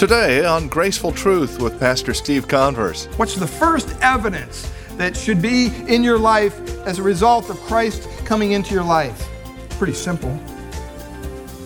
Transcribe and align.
Today 0.00 0.46
on 0.46 0.66
Graceful 0.66 1.12
Truth 1.12 1.60
with 1.60 1.78
Pastor 1.78 2.14
Steve 2.14 2.48
Converse. 2.48 3.04
What's 3.18 3.34
the 3.34 3.46
first 3.46 3.94
evidence 4.00 4.72
that 4.96 5.14
should 5.14 5.42
be 5.42 5.66
in 5.88 6.02
your 6.02 6.18
life 6.18 6.58
as 6.86 6.98
a 6.98 7.02
result 7.02 7.50
of 7.50 7.58
Christ 7.58 8.08
coming 8.24 8.52
into 8.52 8.72
your 8.72 8.82
life? 8.82 9.28
Pretty 9.72 9.92
simple. 9.92 10.40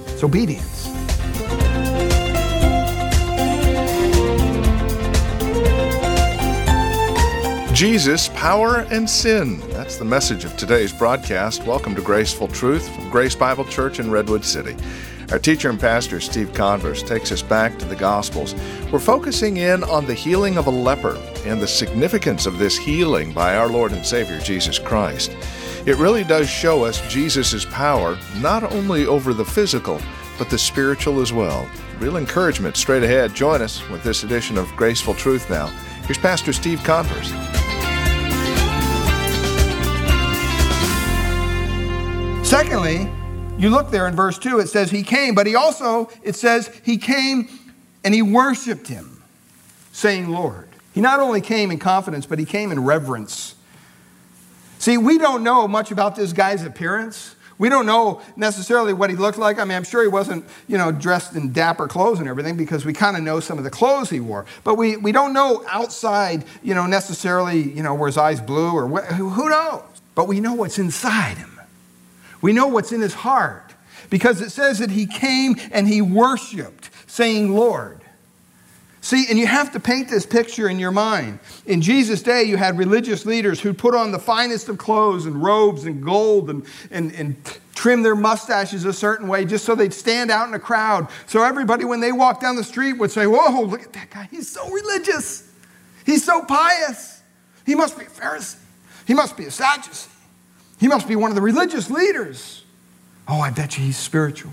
It's 0.09 0.25
obedience. 0.25 0.89
Jesus, 7.73 8.30
power, 8.30 8.79
and 8.91 9.09
sin. 9.09 9.61
That's 9.71 9.96
the 9.96 10.05
message 10.05 10.45
of 10.45 10.57
today's 10.57 10.93
broadcast. 10.93 11.62
Welcome 11.62 11.95
to 11.95 12.03
Graceful 12.03 12.48
Truth 12.48 12.93
from 12.96 13.11
Grace 13.11 13.37
Bible 13.37 13.64
Church 13.64 14.01
in 14.01 14.11
Redwood 14.11 14.45
City. 14.45 14.75
Our 15.32 15.38
teacher 15.38 15.71
and 15.71 15.80
pastor, 15.80 16.21
Steve 16.21 16.53
Converse, 16.53 17.03
takes 17.03 17.32
us 17.32 17.43
back 17.43 17.79
to 17.79 17.85
the 17.86 17.96
Gospels. 17.96 18.54
We're 18.93 18.99
focusing 18.99 19.57
in 19.57 19.82
on 19.85 20.07
the 20.07 20.14
healing 20.14 20.58
of 20.58 20.66
a 20.66 20.71
leper 20.71 21.16
and 21.44 21.61
the 21.61 21.66
significance 21.66 22.46
of 22.46 22.58
this 22.58 22.76
healing 22.76 23.32
by 23.32 23.57
our 23.57 23.68
Lord 23.68 23.93
and 23.93 24.04
Savior, 24.04 24.39
Jesus 24.40 24.79
Christ. 24.79 25.36
It 25.86 25.96
really 25.96 26.25
does 26.25 26.49
show 26.49 26.85
us 26.85 27.07
Jesus' 27.11 27.64
power, 27.66 28.18
not 28.40 28.63
only 28.72 29.07
over 29.07 29.35
the 29.35 29.44
physical, 29.44 30.00
but 30.39 30.50
the 30.50 30.58
spiritual 30.58 31.21
as 31.21 31.32
well. 31.32 31.68
Real 31.99 32.16
encouragement 32.16 32.77
straight 32.77 33.02
ahead. 33.02 33.34
Join 33.34 33.62
us 33.62 33.86
with 33.88 34.02
this 34.02 34.25
edition 34.25 34.58
of 34.58 34.75
Graceful 34.77 35.14
Truth 35.14 35.50
now. 35.50 35.66
Here's 36.06 36.19
Pastor 36.19 36.52
Steve 36.52 36.83
Converse. 36.84 37.30
Secondly, 42.47 43.11
you 43.58 43.70
look 43.70 43.91
there 43.91 44.06
in 44.08 44.14
verse 44.17 44.39
2, 44.39 44.58
it 44.58 44.69
says 44.69 44.91
he 44.91 45.03
came, 45.03 45.34
but 45.34 45.47
he 45.47 45.55
also, 45.55 46.11
it 46.22 46.36
says 46.36 46.70
he 46.84 46.97
came 46.97 47.48
and 48.05 48.14
he 48.14 48.22
worshiped 48.22 48.88
him, 48.88 49.22
saying, 49.92 50.28
Lord. 50.28 50.69
He 50.94 51.00
not 51.00 51.19
only 51.19 51.41
came 51.41 51.72
in 51.72 51.80
confidence, 51.80 52.25
but 52.25 52.38
he 52.38 52.44
came 52.44 52.70
in 52.70 52.84
reverence. 52.84 53.56
See, 54.78 54.97
we 54.97 55.19
don't 55.19 55.42
know 55.42 55.66
much 55.66 55.91
about 55.91 56.14
this 56.14 56.32
guy's 56.32 56.64
appearance. 56.64 57.34
We 57.58 57.69
don't 57.69 57.86
know 57.86 58.20
necessarily 58.36 58.92
what 58.92 59.10
he 59.10 59.16
looked 59.16 59.38
like. 59.38 59.58
I 59.58 59.64
mean, 59.64 59.77
I'm 59.77 59.84
sure 59.84 60.02
he 60.02 60.08
wasn't, 60.08 60.44
you 60.69 60.78
know, 60.78 60.92
dressed 60.92 61.34
in 61.34 61.52
dapper 61.52 61.88
clothes 61.88 62.20
and 62.20 62.28
everything 62.28 62.56
because 62.56 62.84
we 62.84 62.92
kind 62.92 63.16
of 63.16 63.22
know 63.22 63.41
some 63.41 63.58
of 63.58 63.64
the 63.64 63.70
clothes 63.70 64.10
he 64.10 64.20
wore. 64.20 64.47
But 64.62 64.77
we, 64.77 64.97
we 64.97 65.10
don't 65.10 65.32
know 65.32 65.64
outside, 65.69 66.44
you 66.62 66.75
know, 66.75 66.86
necessarily, 66.86 67.62
you 67.62 67.82
know, 67.82 67.94
were 67.94 68.06
his 68.06 68.19
eyes 68.19 68.41
blue 68.41 68.72
or 68.72 68.86
what, 68.86 69.05
who 69.06 69.48
knows? 69.48 69.82
But 70.14 70.28
we 70.28 70.41
know 70.41 70.55
what's 70.55 70.78
inside 70.78 71.38
him. 71.38 71.53
We 72.45 72.53
know 72.53 72.67
what's 72.67 72.92
in 72.92 73.00
his 73.00 73.14
heart 73.14 73.73
because 74.11 74.42
it 74.42 74.50
says 74.50 74.81
that 74.81 74.91
he 74.91 75.06
came 75.06 75.56
and 75.73 75.89
he 75.89 76.03
worshiped, 76.03 76.91
saying, 77.06 77.55
Lord. 77.55 78.03
See, 79.00 79.25
and 79.31 79.39
you 79.39 79.47
have 79.47 79.73
to 79.73 79.81
paint 79.81 80.11
this 80.11 80.27
picture 80.27 80.69
in 80.69 80.78
your 80.78 80.91
mind. 80.91 81.39
In 81.65 81.81
Jesus' 81.81 82.20
day, 82.20 82.42
you 82.42 82.59
had 82.59 82.77
religious 82.77 83.25
leaders 83.25 83.62
who 83.62 83.72
put 83.72 83.95
on 83.95 84.12
the 84.12 84.19
finest 84.19 84.69
of 84.69 84.77
clothes 84.77 85.25
and 85.25 85.42
robes 85.42 85.87
and 85.87 86.05
gold 86.05 86.50
and, 86.50 86.67
and, 86.91 87.12
and 87.15 87.37
trim 87.75 88.03
their 88.03 88.15
mustaches 88.15 88.84
a 88.84 88.92
certain 88.92 89.27
way 89.27 89.47
just 89.47 89.65
so 89.65 89.75
they'd 89.75 89.95
stand 89.95 90.31
out 90.31 90.47
in 90.47 90.53
a 90.53 90.59
crowd. 90.59 91.09
So 91.25 91.42
everybody, 91.42 91.87
when 91.87 92.00
they 92.00 92.12
walked 92.12 92.42
down 92.42 92.56
the 92.56 92.65
street, 92.65 92.98
would 92.98 93.11
say, 93.11 93.27
Whoa, 93.27 93.62
look 93.62 93.81
at 93.81 93.95
that 93.95 94.11
guy. 94.11 94.28
He's 94.31 94.50
so 94.50 94.69
religious. 94.69 95.50
He's 96.05 96.27
so 96.27 96.45
pious. 96.45 97.22
He 97.65 97.75
must 97.75 97.98
be 97.98 98.05
a 98.05 98.09
Pharisee. 98.09 98.59
He 99.06 99.15
must 99.15 99.34
be 99.34 99.47
a 99.47 99.50
Sadducee. 99.50 100.11
He 100.78 100.89
must 100.89 101.08
be 101.08 101.17
one 101.17 101.30
of 101.30 101.34
the 101.34 101.42
religious 101.42 101.91
leaders. 101.91 102.64
Oh, 103.27 103.41
I 103.41 103.50
bet 103.50 103.78
you 103.78 103.84
he's 103.84 103.97
spiritual. 103.97 104.53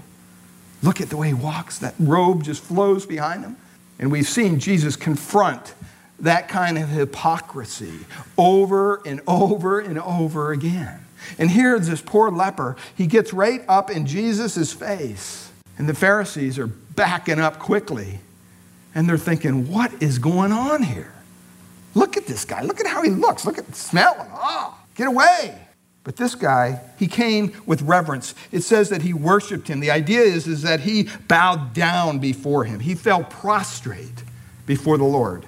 Look 0.83 1.01
at 1.01 1.09
the 1.09 1.17
way 1.17 1.27
he 1.27 1.33
walks. 1.33 1.79
That 1.79 1.93
robe 1.99 2.43
just 2.43 2.63
flows 2.63 3.05
behind 3.05 3.43
him. 3.43 3.57
And 3.99 4.11
we've 4.11 4.27
seen 4.27 4.59
Jesus 4.59 4.95
confront 4.95 5.75
that 6.19 6.47
kind 6.47 6.77
of 6.77 6.89
hypocrisy 6.89 7.99
over 8.37 9.01
and 9.05 9.21
over 9.27 9.79
and 9.79 9.99
over 9.99 10.51
again. 10.51 11.05
And 11.37 11.51
here, 11.51 11.79
this 11.79 12.01
poor 12.01 12.31
leper, 12.31 12.75
he 12.95 13.05
gets 13.05 13.33
right 13.33 13.63
up 13.67 13.91
in 13.91 14.07
Jesus' 14.07 14.73
face. 14.73 15.51
And 15.77 15.87
the 15.87 15.93
Pharisees 15.93 16.57
are 16.57 16.67
backing 16.67 17.39
up 17.39 17.59
quickly. 17.59 18.19
And 18.93 19.07
they're 19.07 19.17
thinking, 19.17 19.71
what 19.71 20.01
is 20.01 20.19
going 20.19 20.51
on 20.51 20.83
here? 20.83 21.13
Look 21.93 22.17
at 22.17 22.25
this 22.25 22.45
guy. 22.45 22.63
Look 22.63 22.79
at 22.79 22.87
how 22.87 23.03
he 23.03 23.09
looks. 23.09 23.45
Look 23.45 23.57
at 23.57 23.67
the 23.67 23.73
smell. 23.73 24.15
Ah, 24.33 24.75
oh, 24.75 24.85
get 24.95 25.07
away. 25.07 25.57
But 26.03 26.15
this 26.15 26.33
guy, 26.33 26.81
he 26.97 27.07
came 27.07 27.53
with 27.65 27.83
reverence. 27.83 28.33
It 28.51 28.61
says 28.61 28.89
that 28.89 29.03
he 29.03 29.13
worshiped 29.13 29.67
him. 29.67 29.79
The 29.79 29.91
idea 29.91 30.21
is, 30.21 30.47
is 30.47 30.63
that 30.63 30.79
he 30.79 31.09
bowed 31.27 31.73
down 31.73 32.19
before 32.19 32.63
him, 32.63 32.79
he 32.79 32.95
fell 32.95 33.23
prostrate 33.23 34.23
before 34.65 34.97
the 34.97 35.03
Lord. 35.03 35.45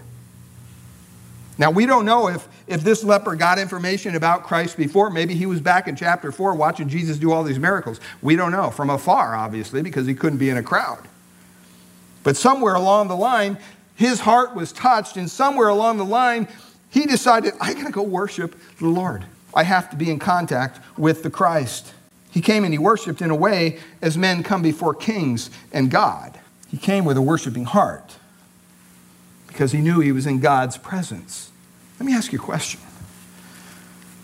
Now, 1.57 1.69
we 1.69 1.85
don't 1.85 2.05
know 2.05 2.29
if, 2.29 2.47
if 2.67 2.81
this 2.81 3.03
leper 3.03 3.35
got 3.35 3.59
information 3.59 4.15
about 4.15 4.43
Christ 4.43 4.75
before. 4.75 5.11
Maybe 5.11 5.35
he 5.35 5.45
was 5.45 5.61
back 5.61 5.87
in 5.87 5.95
chapter 5.95 6.31
4 6.31 6.55
watching 6.55 6.89
Jesus 6.89 7.17
do 7.17 7.31
all 7.31 7.43
these 7.43 7.59
miracles. 7.59 7.99
We 8.23 8.35
don't 8.35 8.51
know. 8.51 8.71
From 8.71 8.89
afar, 8.89 9.35
obviously, 9.35 9.83
because 9.83 10.07
he 10.07 10.15
couldn't 10.15 10.39
be 10.39 10.49
in 10.49 10.57
a 10.57 10.63
crowd. 10.63 11.07
But 12.23 12.37
somewhere 12.37 12.73
along 12.73 13.07
the 13.07 13.15
line, 13.15 13.57
his 13.95 14.19
heart 14.19 14.55
was 14.55 14.71
touched, 14.71 15.17
and 15.17 15.29
somewhere 15.29 15.67
along 15.67 15.97
the 15.97 16.05
line, 16.05 16.47
he 16.89 17.05
decided, 17.05 17.53
I 17.61 17.73
gotta 17.73 17.91
go 17.91 18.01
worship 18.01 18.55
the 18.79 18.87
Lord. 18.87 19.25
I 19.55 19.63
have 19.63 19.89
to 19.91 19.95
be 19.95 20.09
in 20.09 20.19
contact 20.19 20.79
with 20.97 21.23
the 21.23 21.29
Christ. 21.29 21.93
He 22.31 22.41
came 22.41 22.63
and 22.63 22.73
he 22.73 22.79
worshiped 22.79 23.21
in 23.21 23.29
a 23.29 23.35
way 23.35 23.79
as 24.01 24.17
men 24.17 24.43
come 24.43 24.61
before 24.61 24.93
kings 24.93 25.49
and 25.71 25.91
God. 25.91 26.39
He 26.69 26.77
came 26.77 27.05
with 27.05 27.17
a 27.17 27.21
worshiping 27.21 27.65
heart 27.65 28.17
because 29.47 29.71
he 29.71 29.81
knew 29.81 29.99
he 29.99 30.11
was 30.11 30.25
in 30.25 30.39
God's 30.39 30.77
presence. 30.77 31.51
Let 31.99 32.07
me 32.07 32.15
ask 32.15 32.33
you 32.33 32.39
a 32.39 32.41
question. 32.41 32.81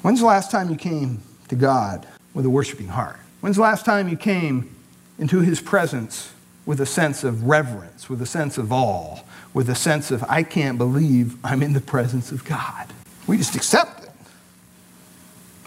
When's 0.01 0.22
the 0.22 0.25
last 0.25 0.50
time 0.50 0.69
you 0.69 0.75
came 0.75 1.22
to 1.50 1.56
God 1.56 2.07
with 2.34 2.46
a 2.46 2.50
worshiping 2.50 2.88
heart? 2.88 3.19
When's 3.41 3.57
the 3.57 3.61
last 3.61 3.85
time 3.85 4.09
you 4.09 4.17
came 4.17 4.75
into 5.19 5.41
his 5.41 5.61
presence 5.61 6.34
with 6.66 6.81
a 6.81 6.85
sense 6.85 7.23
of 7.23 7.44
reverence, 7.44 8.09
with 8.09 8.22
a 8.22 8.25
sense 8.25 8.57
of 8.57 8.72
awe, 8.72 9.19
with 9.53 9.69
a 9.69 9.75
sense 9.75 10.09
of, 10.09 10.23
I 10.28 10.44
can't 10.44 10.78
believe 10.78 11.38
I'm 11.44 11.61
in 11.61 11.73
the 11.73 11.81
presence 11.81 12.31
of 12.31 12.44
God? 12.46 12.88
We 13.28 13.38
just 13.38 13.56
accept 13.56 13.98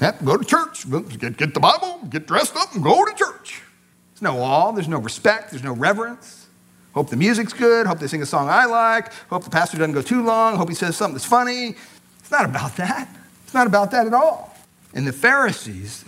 Yep, 0.02 0.24
go 0.24 0.36
to 0.36 0.44
church, 0.44 0.90
get, 1.20 1.36
get 1.36 1.54
the 1.54 1.60
Bible, 1.60 2.00
get 2.10 2.26
dressed 2.26 2.56
up, 2.56 2.74
and 2.74 2.82
go 2.82 3.04
to 3.04 3.14
church. 3.14 3.62
There's 4.10 4.22
no 4.22 4.42
awe, 4.42 4.72
there's 4.72 4.88
no 4.88 4.98
respect, 4.98 5.52
there's 5.52 5.62
no 5.62 5.74
reverence. 5.74 6.48
Hope 6.92 7.08
the 7.08 7.16
music's 7.16 7.52
good, 7.52 7.86
hope 7.86 8.00
they 8.00 8.08
sing 8.08 8.20
a 8.20 8.26
song 8.26 8.48
I 8.48 8.64
like, 8.64 9.12
hope 9.30 9.44
the 9.44 9.50
pastor 9.50 9.78
doesn't 9.78 9.94
go 9.94 10.02
too 10.02 10.24
long, 10.24 10.56
hope 10.56 10.68
he 10.68 10.74
says 10.74 10.96
something 10.96 11.14
that's 11.14 11.24
funny. 11.24 11.76
It's 12.18 12.32
not 12.32 12.44
about 12.44 12.74
that. 12.78 13.16
It's 13.44 13.54
not 13.54 13.68
about 13.68 13.92
that 13.92 14.08
at 14.08 14.12
all. 14.12 14.56
And 14.92 15.06
the 15.06 15.12
Pharisees 15.12 16.04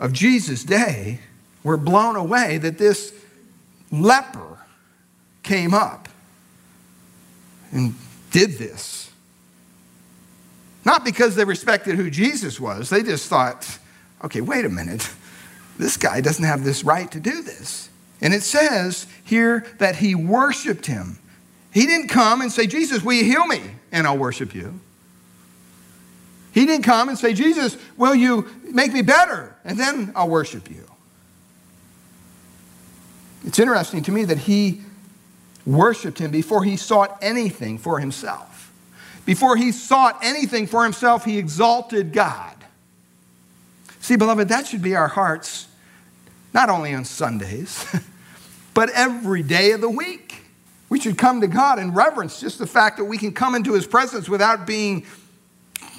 of 0.00 0.12
Jesus' 0.12 0.64
day 0.64 1.20
were 1.62 1.76
blown 1.76 2.16
away 2.16 2.58
that 2.58 2.76
this 2.76 3.14
leper 3.92 4.58
came 5.44 5.74
up 5.74 6.08
and 7.70 7.94
did 8.32 8.58
this. 8.58 9.07
Not 10.88 11.04
because 11.04 11.34
they 11.34 11.44
respected 11.44 11.96
who 11.96 12.08
Jesus 12.08 12.58
was, 12.58 12.88
they 12.88 13.02
just 13.02 13.28
thought, 13.28 13.78
okay, 14.24 14.40
wait 14.40 14.64
a 14.64 14.70
minute. 14.70 15.06
This 15.76 15.98
guy 15.98 16.22
doesn't 16.22 16.46
have 16.46 16.64
this 16.64 16.82
right 16.82 17.10
to 17.10 17.20
do 17.20 17.42
this. 17.42 17.90
And 18.22 18.32
it 18.32 18.42
says 18.42 19.06
here 19.22 19.66
that 19.80 19.96
he 19.96 20.14
worshiped 20.14 20.86
him. 20.86 21.18
He 21.74 21.84
didn't 21.84 22.08
come 22.08 22.40
and 22.40 22.50
say, 22.50 22.66
Jesus, 22.66 23.02
will 23.02 23.12
you 23.12 23.24
heal 23.24 23.46
me? 23.46 23.60
And 23.92 24.06
I'll 24.06 24.16
worship 24.16 24.54
you. 24.54 24.80
He 26.52 26.64
didn't 26.64 26.84
come 26.84 27.10
and 27.10 27.18
say, 27.18 27.34
Jesus, 27.34 27.76
will 27.98 28.14
you 28.14 28.48
make 28.62 28.94
me 28.94 29.02
better? 29.02 29.54
And 29.66 29.78
then 29.78 30.10
I'll 30.16 30.30
worship 30.30 30.70
you. 30.70 30.86
It's 33.44 33.58
interesting 33.58 34.02
to 34.04 34.10
me 34.10 34.24
that 34.24 34.38
he 34.38 34.80
worshiped 35.66 36.18
him 36.18 36.30
before 36.30 36.64
he 36.64 36.78
sought 36.78 37.18
anything 37.20 37.76
for 37.76 38.00
himself. 38.00 38.57
Before 39.28 39.56
he 39.58 39.72
sought 39.72 40.18
anything 40.22 40.66
for 40.66 40.84
himself, 40.84 41.26
he 41.26 41.36
exalted 41.36 42.14
God. 42.14 42.54
See, 44.00 44.16
beloved, 44.16 44.48
that 44.48 44.66
should 44.66 44.80
be 44.80 44.96
our 44.96 45.08
hearts, 45.08 45.68
not 46.54 46.70
only 46.70 46.94
on 46.94 47.04
Sundays, 47.04 47.84
but 48.72 48.88
every 48.88 49.42
day 49.42 49.72
of 49.72 49.82
the 49.82 49.90
week. 49.90 50.44
We 50.88 50.98
should 50.98 51.18
come 51.18 51.42
to 51.42 51.46
God 51.46 51.78
in 51.78 51.92
reverence, 51.92 52.40
just 52.40 52.58
the 52.58 52.66
fact 52.66 52.96
that 52.96 53.04
we 53.04 53.18
can 53.18 53.34
come 53.34 53.54
into 53.54 53.74
his 53.74 53.86
presence 53.86 54.30
without 54.30 54.66
being 54.66 55.04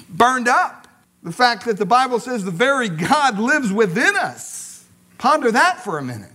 burned 0.08 0.48
up. 0.48 0.88
The 1.22 1.30
fact 1.30 1.66
that 1.66 1.76
the 1.76 1.86
Bible 1.86 2.18
says 2.18 2.42
the 2.42 2.50
very 2.50 2.88
God 2.88 3.38
lives 3.38 3.72
within 3.72 4.16
us. 4.16 4.84
Ponder 5.18 5.52
that 5.52 5.84
for 5.84 5.98
a 5.98 6.02
minute. 6.02 6.32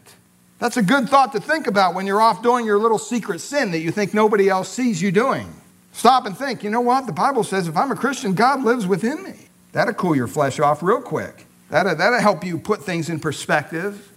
That's 0.59 0.77
a 0.77 0.81
good 0.81 1.09
thought 1.09 1.33
to 1.33 1.41
think 1.41 1.67
about 1.67 1.93
when 1.93 2.07
you're 2.07 2.21
off 2.21 2.41
doing 2.41 2.65
your 2.65 2.79
little 2.79 2.99
secret 2.99 3.41
sin 3.41 3.71
that 3.71 3.79
you 3.79 3.91
think 3.91 4.13
nobody 4.13 4.47
else 4.47 4.69
sees 4.69 5.01
you 5.01 5.11
doing. 5.11 5.53
Stop 5.95 6.25
and 6.25 6.37
think, 6.37 6.61
you 6.61 6.69
know 6.69 6.81
what? 6.81 7.07
The 7.07 7.13
Bible 7.13 7.45
says 7.45 7.69
if 7.69 7.77
I'm 7.77 7.89
a 7.89 7.95
Christian, 7.95 8.33
God 8.33 8.61
lives 8.65 8.85
within 8.85 9.23
me. 9.23 9.47
That'll 9.71 9.93
cool 9.93 10.13
your 10.13 10.27
flesh 10.27 10.59
off 10.59 10.83
real 10.83 11.01
quick. 11.01 11.45
That'll, 11.69 11.95
that'll 11.95 12.19
help 12.19 12.43
you 12.43 12.57
put 12.57 12.83
things 12.83 13.09
in 13.09 13.21
perspective. 13.21 14.11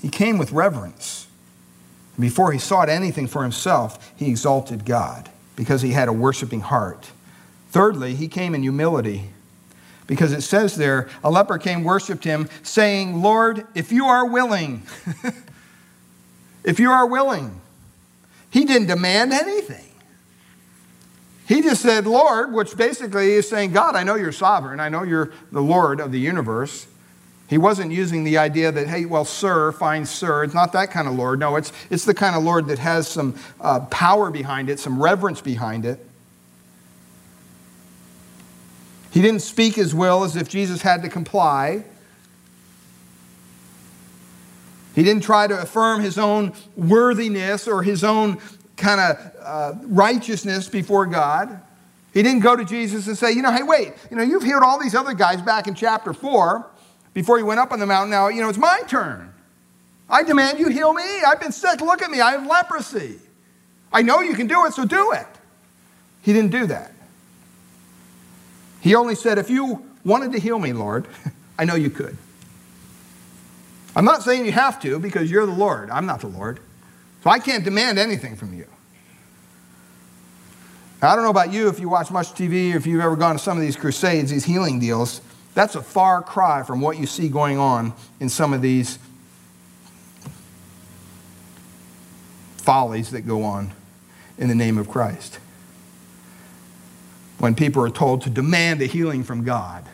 He 0.00 0.08
came 0.08 0.38
with 0.38 0.52
reverence. 0.52 1.26
Before 2.20 2.52
he 2.52 2.60
sought 2.60 2.88
anything 2.88 3.26
for 3.26 3.42
himself, 3.42 4.12
he 4.16 4.30
exalted 4.30 4.84
God 4.84 5.28
because 5.56 5.82
he 5.82 5.90
had 5.90 6.06
a 6.06 6.12
worshiping 6.12 6.60
heart. 6.60 7.10
Thirdly, 7.70 8.14
he 8.14 8.28
came 8.28 8.54
in 8.54 8.62
humility 8.62 9.30
because 10.06 10.32
it 10.32 10.42
says 10.42 10.76
there, 10.76 11.08
a 11.24 11.32
leper 11.32 11.58
came, 11.58 11.82
worshiped 11.82 12.22
him, 12.22 12.48
saying, 12.62 13.20
Lord, 13.20 13.66
if 13.74 13.90
you 13.90 14.06
are 14.06 14.24
willing, 14.24 14.82
if 16.64 16.78
you 16.78 16.92
are 16.92 17.06
willing. 17.06 17.60
He 18.50 18.64
didn't 18.64 18.86
demand 18.86 19.32
anything. 19.32 19.93
He 21.46 21.60
just 21.60 21.82
said, 21.82 22.06
Lord, 22.06 22.52
which 22.52 22.76
basically 22.76 23.32
is 23.32 23.48
saying, 23.48 23.72
God, 23.72 23.96
I 23.96 24.02
know 24.02 24.14
you're 24.14 24.32
sovereign. 24.32 24.80
I 24.80 24.88
know 24.88 25.02
you're 25.02 25.32
the 25.52 25.60
Lord 25.60 26.00
of 26.00 26.10
the 26.10 26.18
universe. 26.18 26.86
He 27.48 27.58
wasn't 27.58 27.92
using 27.92 28.24
the 28.24 28.38
idea 28.38 28.72
that, 28.72 28.88
hey, 28.88 29.04
well, 29.04 29.26
sir, 29.26 29.70
fine, 29.72 30.06
sir. 30.06 30.44
It's 30.44 30.54
not 30.54 30.72
that 30.72 30.90
kind 30.90 31.06
of 31.06 31.14
Lord. 31.14 31.38
No, 31.38 31.56
it's, 31.56 31.72
it's 31.90 32.06
the 32.06 32.14
kind 32.14 32.34
of 32.34 32.42
Lord 32.42 32.66
that 32.68 32.78
has 32.78 33.06
some 33.06 33.38
uh, 33.60 33.80
power 33.80 34.30
behind 34.30 34.70
it, 34.70 34.80
some 34.80 35.02
reverence 35.02 35.42
behind 35.42 35.84
it. 35.84 36.04
He 39.10 39.20
didn't 39.20 39.42
speak 39.42 39.74
his 39.74 39.94
will 39.94 40.24
as 40.24 40.36
if 40.36 40.48
Jesus 40.48 40.80
had 40.80 41.02
to 41.02 41.10
comply. 41.10 41.84
He 44.94 45.02
didn't 45.02 45.22
try 45.22 45.46
to 45.46 45.60
affirm 45.60 46.00
his 46.00 46.18
own 46.18 46.54
worthiness 46.76 47.68
or 47.68 47.82
his 47.82 48.02
own 48.02 48.38
kind 48.76 49.00
of 49.00 49.32
uh, 49.40 49.72
righteousness 49.84 50.68
before 50.68 51.06
God. 51.06 51.60
He 52.12 52.22
didn't 52.22 52.42
go 52.42 52.54
to 52.54 52.64
Jesus 52.64 53.06
and 53.08 53.18
say, 53.18 53.32
you 53.32 53.42
know, 53.42 53.52
hey, 53.52 53.62
wait, 53.62 53.92
you 54.10 54.16
know, 54.16 54.22
you've 54.22 54.42
healed 54.42 54.62
all 54.62 54.80
these 54.80 54.94
other 54.94 55.14
guys 55.14 55.42
back 55.42 55.66
in 55.66 55.74
chapter 55.74 56.12
4 56.12 56.64
before 57.12 57.38
he 57.38 57.42
went 57.42 57.60
up 57.60 57.72
on 57.72 57.80
the 57.80 57.86
mountain. 57.86 58.10
Now, 58.10 58.28
you 58.28 58.40
know, 58.40 58.48
it's 58.48 58.58
my 58.58 58.80
turn. 58.86 59.32
I 60.08 60.22
demand 60.22 60.58
you 60.58 60.68
heal 60.68 60.92
me. 60.92 61.02
I've 61.26 61.40
been 61.40 61.52
sick. 61.52 61.80
Look 61.80 62.02
at 62.02 62.10
me. 62.10 62.20
I 62.20 62.32
have 62.32 62.46
leprosy. 62.46 63.18
I 63.92 64.02
know 64.02 64.20
you 64.20 64.34
can 64.34 64.46
do 64.46 64.64
it, 64.66 64.74
so 64.74 64.84
do 64.84 65.12
it. 65.12 65.26
He 66.22 66.32
didn't 66.32 66.50
do 66.50 66.66
that. 66.66 66.92
He 68.80 68.94
only 68.94 69.14
said, 69.14 69.38
if 69.38 69.48
you 69.48 69.84
wanted 70.04 70.32
to 70.32 70.38
heal 70.38 70.58
me, 70.58 70.72
Lord, 70.72 71.06
I 71.58 71.64
know 71.64 71.74
you 71.74 71.90
could. 71.90 72.16
I'm 73.96 74.04
not 74.04 74.22
saying 74.22 74.44
you 74.44 74.52
have 74.52 74.80
to 74.82 74.98
because 74.98 75.30
you're 75.30 75.46
the 75.46 75.52
Lord. 75.52 75.90
I'm 75.90 76.06
not 76.06 76.20
the 76.20 76.28
Lord. 76.28 76.60
So 77.24 77.30
I 77.30 77.38
can't 77.38 77.64
demand 77.64 77.98
anything 77.98 78.36
from 78.36 78.52
you. 78.52 78.66
Now, 81.00 81.10
I 81.10 81.14
don't 81.16 81.24
know 81.24 81.30
about 81.30 81.50
you 81.50 81.68
if 81.68 81.80
you 81.80 81.88
watch 81.88 82.10
much 82.10 82.34
TV 82.34 82.74
or 82.74 82.76
if 82.76 82.86
you've 82.86 83.00
ever 83.00 83.16
gone 83.16 83.36
to 83.36 83.42
some 83.42 83.56
of 83.56 83.62
these 83.62 83.76
crusades, 83.76 84.30
these 84.30 84.44
healing 84.44 84.78
deals. 84.78 85.22
That's 85.54 85.74
a 85.74 85.80
far 85.80 86.20
cry 86.20 86.64
from 86.64 86.82
what 86.82 86.98
you 86.98 87.06
see 87.06 87.30
going 87.30 87.56
on 87.56 87.94
in 88.20 88.28
some 88.28 88.52
of 88.52 88.60
these 88.60 88.98
follies 92.58 93.10
that 93.12 93.22
go 93.22 93.42
on 93.42 93.72
in 94.36 94.48
the 94.48 94.54
name 94.54 94.76
of 94.76 94.90
Christ. 94.90 95.38
When 97.38 97.54
people 97.54 97.82
are 97.82 97.90
told 97.90 98.20
to 98.22 98.30
demand 98.30 98.82
a 98.82 98.86
healing 98.86 99.24
from 99.24 99.44
God. 99.44 99.86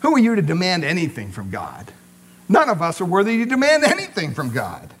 Who 0.00 0.14
are 0.14 0.18
you 0.18 0.34
to 0.34 0.42
demand 0.42 0.84
anything 0.84 1.32
from 1.32 1.48
God? 1.48 1.90
None 2.46 2.68
of 2.68 2.82
us 2.82 3.00
are 3.00 3.06
worthy 3.06 3.38
to 3.38 3.46
demand 3.46 3.84
anything 3.84 4.34
from 4.34 4.50
God. 4.50 4.92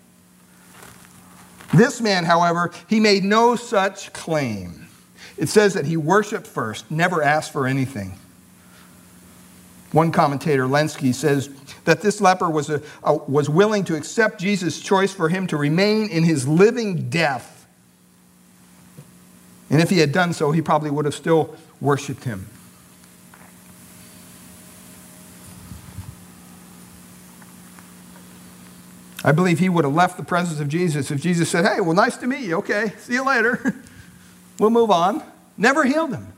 This 1.72 2.00
man, 2.00 2.24
however, 2.24 2.72
he 2.88 3.00
made 3.00 3.24
no 3.24 3.56
such 3.56 4.12
claim. 4.12 4.88
It 5.36 5.48
says 5.48 5.74
that 5.74 5.86
he 5.86 5.96
worshiped 5.96 6.46
first, 6.46 6.90
never 6.90 7.22
asked 7.22 7.52
for 7.52 7.66
anything. 7.66 8.18
One 9.92 10.12
commentator, 10.12 10.64
Lenski, 10.64 11.14
says 11.14 11.50
that 11.84 12.00
this 12.00 12.20
leper 12.20 12.48
was, 12.48 12.70
a, 12.70 12.82
a, 13.02 13.14
was 13.14 13.48
willing 13.48 13.84
to 13.84 13.96
accept 13.96 14.40
Jesus' 14.40 14.80
choice 14.80 15.12
for 15.12 15.28
him 15.28 15.46
to 15.48 15.56
remain 15.56 16.08
in 16.08 16.22
his 16.22 16.46
living 16.46 17.08
death. 17.10 17.66
And 19.68 19.80
if 19.80 19.90
he 19.90 19.98
had 19.98 20.12
done 20.12 20.32
so, 20.32 20.52
he 20.52 20.62
probably 20.62 20.90
would 20.90 21.04
have 21.04 21.14
still 21.14 21.56
worshiped 21.80 22.24
him. 22.24 22.46
I 29.22 29.32
believe 29.32 29.58
he 29.58 29.68
would 29.68 29.84
have 29.84 29.94
left 29.94 30.16
the 30.16 30.24
presence 30.24 30.60
of 30.60 30.68
Jesus 30.68 31.10
if 31.10 31.20
Jesus 31.20 31.50
said, 31.50 31.66
Hey, 31.66 31.80
well, 31.80 31.94
nice 31.94 32.16
to 32.18 32.26
meet 32.26 32.40
you. 32.40 32.56
Okay, 32.56 32.92
see 32.98 33.14
you 33.14 33.24
later. 33.24 33.74
we'll 34.58 34.70
move 34.70 34.90
on. 34.90 35.22
Never 35.56 35.84
healed 35.84 36.10
him. 36.10 36.32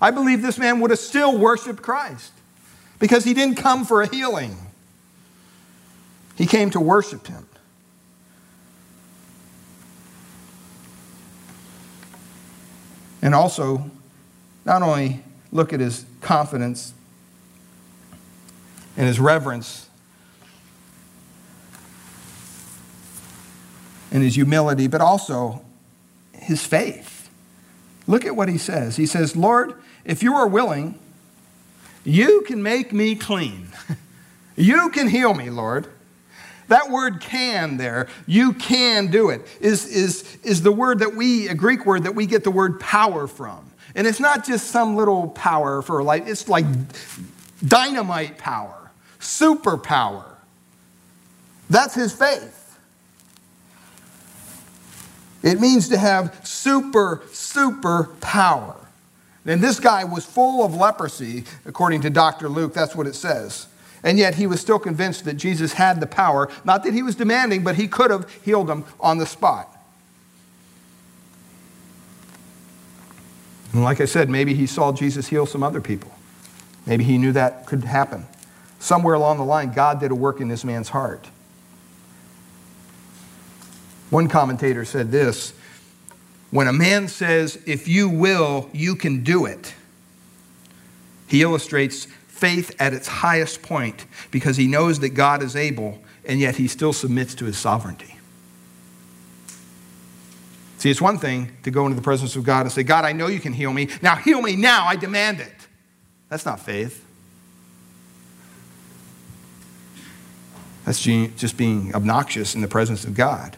I 0.00 0.10
believe 0.10 0.42
this 0.42 0.58
man 0.58 0.80
would 0.80 0.90
have 0.90 0.98
still 0.98 1.36
worshiped 1.36 1.82
Christ 1.82 2.32
because 2.98 3.24
he 3.24 3.34
didn't 3.34 3.56
come 3.56 3.84
for 3.84 4.02
a 4.02 4.06
healing, 4.08 4.56
he 6.36 6.46
came 6.46 6.70
to 6.70 6.80
worship 6.80 7.26
him. 7.26 7.46
And 13.22 13.34
also, 13.34 13.90
not 14.64 14.82
only 14.82 15.22
look 15.50 15.72
at 15.72 15.80
his 15.80 16.04
confidence 16.20 16.92
and 18.96 19.06
his 19.06 19.18
reverence 19.18 19.85
and 24.10 24.22
his 24.22 24.34
humility, 24.34 24.86
but 24.86 25.00
also 25.00 25.62
his 26.32 26.64
faith. 26.64 27.28
Look 28.06 28.24
at 28.24 28.36
what 28.36 28.48
he 28.48 28.58
says. 28.58 28.96
He 28.96 29.06
says, 29.06 29.36
Lord, 29.36 29.74
if 30.04 30.22
you 30.22 30.34
are 30.34 30.46
willing, 30.46 30.98
you 32.04 32.42
can 32.46 32.62
make 32.62 32.92
me 32.92 33.16
clean. 33.16 33.68
you 34.56 34.90
can 34.90 35.08
heal 35.08 35.34
me, 35.34 35.50
Lord. 35.50 35.88
That 36.68 36.90
word 36.90 37.20
can 37.20 37.76
there, 37.76 38.08
you 38.26 38.52
can 38.52 39.08
do 39.08 39.30
it, 39.30 39.46
is, 39.60 39.86
is, 39.86 40.36
is 40.42 40.62
the 40.62 40.72
word 40.72 40.98
that 40.98 41.14
we, 41.14 41.48
a 41.48 41.54
Greek 41.54 41.86
word 41.86 42.04
that 42.04 42.14
we 42.16 42.26
get 42.26 42.42
the 42.42 42.50
word 42.50 42.80
power 42.80 43.28
from. 43.28 43.70
And 43.94 44.06
it's 44.06 44.18
not 44.18 44.44
just 44.44 44.68
some 44.68 44.96
little 44.96 45.28
power 45.28 45.80
for 45.80 46.02
life, 46.02 46.24
it's 46.26 46.48
like 46.48 46.66
dynamite 47.66 48.36
power, 48.36 48.90
superpower. 49.20 50.24
That's 51.70 51.94
his 51.94 52.12
faith. 52.12 52.65
It 55.46 55.60
means 55.60 55.88
to 55.90 55.96
have 55.96 56.40
super, 56.42 57.22
super 57.30 58.08
power. 58.20 58.74
And 59.46 59.62
this 59.62 59.78
guy 59.78 60.02
was 60.02 60.26
full 60.26 60.64
of 60.64 60.74
leprosy, 60.74 61.44
according 61.64 62.00
to 62.00 62.10
Dr. 62.10 62.48
Luke. 62.48 62.74
That's 62.74 62.96
what 62.96 63.06
it 63.06 63.14
says. 63.14 63.68
And 64.02 64.18
yet 64.18 64.34
he 64.34 64.48
was 64.48 64.60
still 64.60 64.80
convinced 64.80 65.24
that 65.24 65.34
Jesus 65.34 65.74
had 65.74 66.00
the 66.00 66.06
power. 66.08 66.50
Not 66.64 66.82
that 66.82 66.94
he 66.94 67.02
was 67.04 67.14
demanding, 67.14 67.62
but 67.62 67.76
he 67.76 67.86
could 67.86 68.10
have 68.10 68.28
healed 68.44 68.68
him 68.68 68.84
on 68.98 69.18
the 69.18 69.26
spot. 69.26 69.70
And 73.72 73.84
like 73.84 74.00
I 74.00 74.06
said, 74.06 74.28
maybe 74.28 74.52
he 74.52 74.66
saw 74.66 74.90
Jesus 74.90 75.28
heal 75.28 75.46
some 75.46 75.62
other 75.62 75.80
people. 75.80 76.10
Maybe 76.86 77.04
he 77.04 77.18
knew 77.18 77.30
that 77.30 77.66
could 77.66 77.84
happen. 77.84 78.26
Somewhere 78.80 79.14
along 79.14 79.38
the 79.38 79.44
line, 79.44 79.72
God 79.72 80.00
did 80.00 80.10
a 80.10 80.16
work 80.16 80.40
in 80.40 80.48
this 80.48 80.64
man's 80.64 80.88
heart. 80.88 81.28
One 84.10 84.28
commentator 84.28 84.84
said 84.84 85.10
this 85.10 85.52
When 86.50 86.68
a 86.68 86.72
man 86.72 87.08
says, 87.08 87.58
If 87.66 87.88
you 87.88 88.08
will, 88.08 88.70
you 88.72 88.96
can 88.96 89.22
do 89.22 89.46
it, 89.46 89.74
he 91.26 91.42
illustrates 91.42 92.06
faith 92.28 92.74
at 92.78 92.92
its 92.92 93.08
highest 93.08 93.62
point 93.62 94.04
because 94.30 94.56
he 94.56 94.66
knows 94.66 95.00
that 95.00 95.10
God 95.10 95.42
is 95.42 95.56
able, 95.56 95.98
and 96.24 96.38
yet 96.38 96.56
he 96.56 96.68
still 96.68 96.92
submits 96.92 97.34
to 97.36 97.44
his 97.46 97.58
sovereignty. 97.58 98.16
See, 100.78 100.90
it's 100.90 101.00
one 101.00 101.18
thing 101.18 101.56
to 101.62 101.70
go 101.70 101.86
into 101.86 101.96
the 101.96 102.02
presence 102.02 102.36
of 102.36 102.44
God 102.44 102.60
and 102.60 102.72
say, 102.72 102.82
God, 102.82 103.04
I 103.04 103.12
know 103.12 103.28
you 103.28 103.40
can 103.40 103.54
heal 103.54 103.72
me. 103.72 103.88
Now 104.02 104.16
heal 104.16 104.42
me 104.42 104.56
now. 104.56 104.84
I 104.84 104.94
demand 104.94 105.40
it. 105.40 105.54
That's 106.28 106.44
not 106.44 106.60
faith. 106.60 107.04
That's 110.84 111.00
just 111.00 111.56
being 111.56 111.94
obnoxious 111.94 112.54
in 112.54 112.60
the 112.60 112.68
presence 112.68 113.04
of 113.04 113.14
God. 113.14 113.56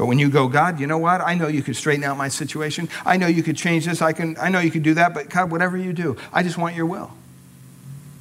But 0.00 0.06
when 0.06 0.18
you 0.18 0.30
go, 0.30 0.48
God, 0.48 0.80
you 0.80 0.86
know 0.86 0.96
what? 0.96 1.20
I 1.20 1.34
know 1.34 1.46
you 1.46 1.62
could 1.62 1.76
straighten 1.76 2.04
out 2.04 2.16
my 2.16 2.28
situation. 2.28 2.88
I 3.04 3.18
know 3.18 3.26
you 3.26 3.42
could 3.42 3.58
change 3.58 3.84
this. 3.84 4.00
I, 4.00 4.14
can, 4.14 4.34
I 4.40 4.48
know 4.48 4.58
you 4.58 4.70
could 4.70 4.82
do 4.82 4.94
that. 4.94 5.12
But 5.12 5.28
God, 5.28 5.50
whatever 5.50 5.76
you 5.76 5.92
do, 5.92 6.16
I 6.32 6.42
just 6.42 6.56
want 6.56 6.74
your 6.74 6.86
will. 6.86 7.10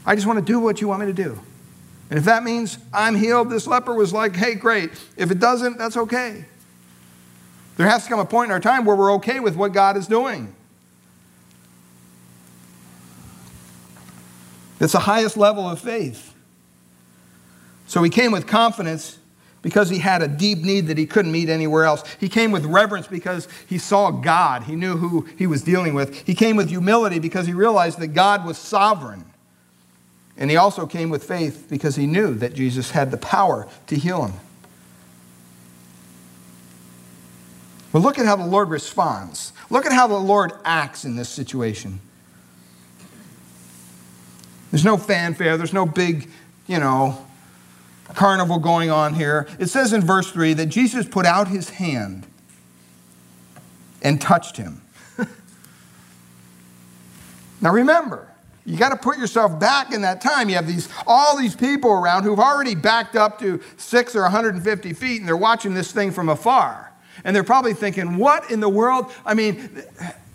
I 0.06 0.14
just 0.14 0.28
want 0.28 0.40
to 0.40 0.44
do 0.44 0.60
what 0.60 0.82
you 0.82 0.90
want 0.90 1.00
me 1.00 1.06
to 1.06 1.14
do. 1.14 1.40
And 2.10 2.20
if 2.20 2.26
that 2.26 2.44
means 2.44 2.80
I'm 2.92 3.16
healed, 3.16 3.50
this 3.50 3.66
leper 3.66 3.94
was 3.94 4.12
like, 4.12 4.36
hey, 4.36 4.56
great. 4.56 4.92
If 5.16 5.32
it 5.32 5.40
doesn't, 5.40 5.78
that's 5.78 5.96
okay. 5.96 6.44
There 7.78 7.88
has 7.88 8.04
to 8.04 8.10
come 8.10 8.20
a 8.20 8.26
point 8.26 8.50
in 8.50 8.52
our 8.52 8.60
time 8.60 8.84
where 8.84 8.98
we're 8.98 9.14
okay 9.14 9.40
with 9.40 9.56
what 9.56 9.72
God 9.72 9.96
is 9.96 10.06
doing. 10.06 10.54
It's 14.82 14.92
the 14.92 15.00
highest 15.00 15.38
level 15.38 15.64
of 15.70 15.80
faith. 15.80 16.34
So 17.88 18.04
he 18.04 18.10
came 18.10 18.34
with 18.34 18.48
confidence 18.48 19.19
because 19.62 19.90
he 19.90 20.00
had 20.00 20.22
a 20.22 20.28
deep 20.28 20.60
need 20.60 20.88
that 20.88 20.98
he 20.98 21.06
couldn't 21.06 21.32
meet 21.32 21.50
anywhere 21.50 21.84
else. 21.84 22.04
He 22.20 22.30
came 22.30 22.52
with 22.52 22.66
reverence 22.66 23.08
because 23.08 23.48
he 23.68 23.78
saw 23.78 24.12
God. 24.12 24.64
He 24.64 24.76
knew 24.76 24.98
who 24.98 25.28
he 25.38 25.48
was 25.48 25.62
dealing 25.62 25.94
with. 25.94 26.26
He 26.26 26.34
came 26.34 26.56
with 26.56 26.70
humility 26.70 27.20
because 27.20 27.46
he 27.46 27.54
realized 27.54 28.00
that 28.00 28.08
God 28.10 28.46
was 28.46 28.58
sovereign. 28.58 29.26
And 30.38 30.50
he 30.50 30.56
also 30.56 30.88
came 30.88 31.10
with 31.10 31.24
faith 31.26 31.68
because 31.70 31.98
he 31.98 32.08
knew 32.08 32.34
that 32.36 32.54
Jesus 32.54 32.92
had 32.92 33.12
the 33.12 33.18
power 33.18 33.68
to 33.88 33.96
heal 33.96 34.26
him. 34.26 34.40
But 37.92 38.00
look 38.00 38.18
at 38.20 38.26
how 38.26 38.36
the 38.36 38.46
Lord 38.46 38.70
responds. 38.70 39.52
Look 39.70 39.86
at 39.86 39.92
how 39.92 40.08
the 40.08 40.16
Lord 40.16 40.54
acts 40.64 41.04
in 41.04 41.16
this 41.16 41.28
situation. 41.28 42.00
There's 44.72 44.86
no 44.86 44.98
fanfare, 44.98 45.58
there's 45.58 45.74
no 45.74 45.86
big, 45.86 46.30
you 46.68 46.80
know, 46.80 47.26
carnival 48.16 48.60
going 48.60 48.90
on 48.90 49.14
here. 49.14 49.48
It 49.60 49.68
says 49.68 49.94
in 49.94 50.02
verse 50.02 50.32
3 50.32 50.54
that 50.54 50.68
Jesus 50.68 51.08
put 51.08 51.26
out 51.26 51.48
his 51.48 51.70
hand 51.70 52.28
and 54.02 54.20
touched 54.20 54.58
him. 54.58 54.82
now 57.62 57.72
remember, 57.72 58.28
you 58.66 58.78
got 58.78 58.90
to 58.90 58.98
put 58.98 59.18
yourself 59.18 59.60
back 59.60 59.94
in 59.94 60.02
that 60.02 60.22
time. 60.22 60.50
You 60.50 60.56
have 60.56 60.68
these 60.68 60.90
all 61.08 61.38
these 61.38 61.56
people 61.56 61.92
around 61.92 62.24
who've 62.24 62.40
already 62.40 62.76
backed 62.76 63.16
up 63.16 63.40
to 63.40 63.60
6 63.78 64.16
or 64.16 64.22
150 64.22 64.94
feet 64.94 65.20
and 65.20 65.28
they're 65.28 65.36
watching 65.36 65.74
this 65.74 65.92
thing 65.92 66.12
from 66.12 66.30
afar. 66.30 66.92
And 67.24 67.36
they're 67.36 67.44
probably 67.44 67.74
thinking, 67.74 68.18
"What 68.18 68.50
in 68.52 68.60
the 68.60 68.70
world? 68.70 69.12
I 69.26 69.34
mean, 69.34 69.84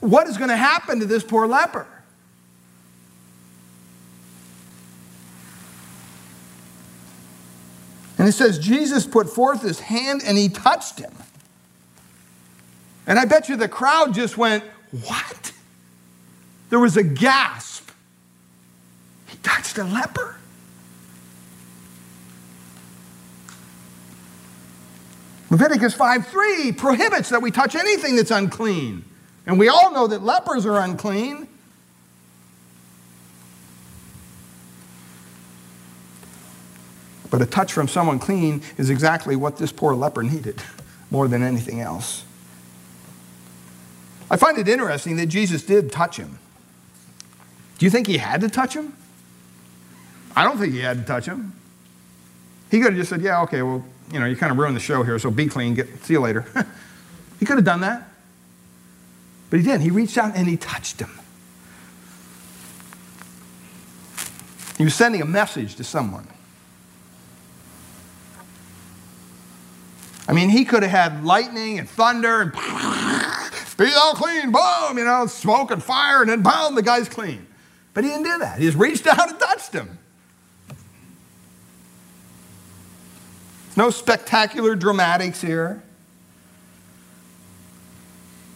what 0.00 0.26
is 0.26 0.36
going 0.36 0.50
to 0.50 0.56
happen 0.56 1.00
to 1.00 1.06
this 1.06 1.22
poor 1.22 1.46
leper?" 1.46 1.86
And 8.24 8.30
it 8.30 8.36
says, 8.36 8.58
Jesus 8.58 9.06
put 9.06 9.28
forth 9.28 9.60
his 9.60 9.80
hand 9.80 10.22
and 10.24 10.38
he 10.38 10.48
touched 10.48 10.98
him. 10.98 11.12
And 13.06 13.18
I 13.18 13.26
bet 13.26 13.50
you 13.50 13.56
the 13.56 13.68
crowd 13.68 14.14
just 14.14 14.38
went, 14.38 14.64
What? 15.04 15.52
There 16.70 16.80
was 16.80 16.96
a 16.96 17.02
gasp. 17.02 17.90
He 19.26 19.36
touched 19.42 19.76
a 19.76 19.84
leper? 19.84 20.36
Leviticus 25.50 25.92
5 25.92 26.26
3 26.26 26.72
prohibits 26.72 27.28
that 27.28 27.42
we 27.42 27.50
touch 27.50 27.74
anything 27.74 28.16
that's 28.16 28.30
unclean. 28.30 29.04
And 29.44 29.58
we 29.58 29.68
all 29.68 29.92
know 29.92 30.06
that 30.06 30.22
lepers 30.22 30.64
are 30.64 30.80
unclean. 30.80 31.46
But 37.34 37.42
a 37.42 37.46
touch 37.46 37.72
from 37.72 37.88
someone 37.88 38.20
clean 38.20 38.62
is 38.78 38.90
exactly 38.90 39.34
what 39.34 39.56
this 39.56 39.72
poor 39.72 39.92
leper 39.96 40.22
needed 40.22 40.62
more 41.10 41.26
than 41.26 41.42
anything 41.42 41.80
else. 41.80 42.22
I 44.30 44.36
find 44.36 44.56
it 44.56 44.68
interesting 44.68 45.16
that 45.16 45.26
Jesus 45.26 45.64
did 45.64 45.90
touch 45.90 46.16
him. 46.16 46.38
Do 47.78 47.86
you 47.86 47.90
think 47.90 48.06
he 48.06 48.18
had 48.18 48.40
to 48.42 48.48
touch 48.48 48.76
him? 48.76 48.96
I 50.36 50.44
don't 50.44 50.58
think 50.58 50.74
he 50.74 50.78
had 50.78 50.98
to 50.98 51.02
touch 51.02 51.26
him. 51.26 51.52
He 52.70 52.78
could 52.78 52.92
have 52.92 52.96
just 52.98 53.10
said, 53.10 53.20
Yeah, 53.20 53.42
okay, 53.42 53.62
well, 53.62 53.84
you 54.12 54.20
know, 54.20 54.26
you 54.26 54.36
kind 54.36 54.52
of 54.52 54.58
ruined 54.58 54.76
the 54.76 54.80
show 54.80 55.02
here, 55.02 55.18
so 55.18 55.28
be 55.28 55.48
clean, 55.48 55.74
get, 55.74 56.04
see 56.04 56.12
you 56.12 56.20
later. 56.20 56.42
he 57.40 57.46
could 57.46 57.56
have 57.56 57.64
done 57.64 57.80
that. 57.80 58.10
But 59.50 59.58
he 59.58 59.66
didn't. 59.66 59.80
He 59.80 59.90
reached 59.90 60.18
out 60.18 60.36
and 60.36 60.46
he 60.46 60.56
touched 60.56 61.00
him. 61.00 61.10
He 64.78 64.84
was 64.84 64.94
sending 64.94 65.20
a 65.20 65.26
message 65.26 65.74
to 65.74 65.82
someone. 65.82 66.28
I 70.26 70.32
mean, 70.32 70.48
he 70.48 70.64
could 70.64 70.82
have 70.82 70.90
had 70.90 71.24
lightning 71.24 71.78
and 71.78 71.88
thunder 71.88 72.40
and 72.40 72.52
be 73.76 73.84
thou 73.84 74.12
clean, 74.14 74.52
boom, 74.52 74.98
you 74.98 75.04
know, 75.04 75.26
smoke 75.26 75.70
and 75.70 75.82
fire, 75.82 76.22
and 76.22 76.30
then 76.30 76.42
boom, 76.42 76.74
the 76.74 76.82
guy's 76.82 77.08
clean. 77.08 77.46
But 77.92 78.04
he 78.04 78.10
didn't 78.10 78.24
do 78.24 78.38
that. 78.38 78.58
He 78.58 78.66
just 78.66 78.78
reached 78.78 79.06
out 79.06 79.28
and 79.28 79.38
touched 79.38 79.72
him. 79.72 79.98
No 83.76 83.90
spectacular 83.90 84.76
dramatics 84.76 85.40
here. 85.40 85.82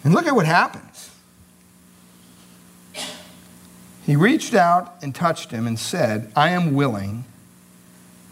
And 0.04 0.14
look 0.14 0.26
at 0.26 0.34
what 0.34 0.46
happens. 0.46 1.10
He 4.06 4.16
reached 4.16 4.54
out 4.54 4.94
and 5.02 5.14
touched 5.14 5.50
him 5.50 5.66
and 5.66 5.78
said, 5.78 6.32
I 6.34 6.50
am 6.50 6.72
willing, 6.72 7.24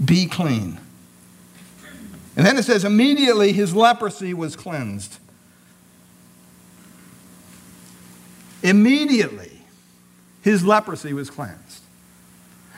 be 0.02 0.26
clean. 0.26 0.78
And 2.36 2.44
then 2.44 2.58
it 2.58 2.64
says, 2.64 2.84
immediately 2.84 3.52
his 3.52 3.74
leprosy 3.74 4.34
was 4.34 4.54
cleansed. 4.56 5.18
Immediately 8.62 9.62
his 10.42 10.64
leprosy 10.64 11.14
was 11.14 11.30
cleansed. 11.30 11.82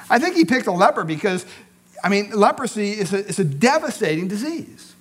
I 0.08 0.18
think 0.18 0.36
he 0.36 0.44
picked 0.44 0.68
a 0.68 0.72
leper 0.72 1.04
because, 1.04 1.44
I 2.02 2.08
mean, 2.08 2.30
leprosy 2.30 2.92
is 2.92 3.12
a, 3.12 3.42
a 3.42 3.44
devastating 3.44 4.28
disease. 4.28 4.94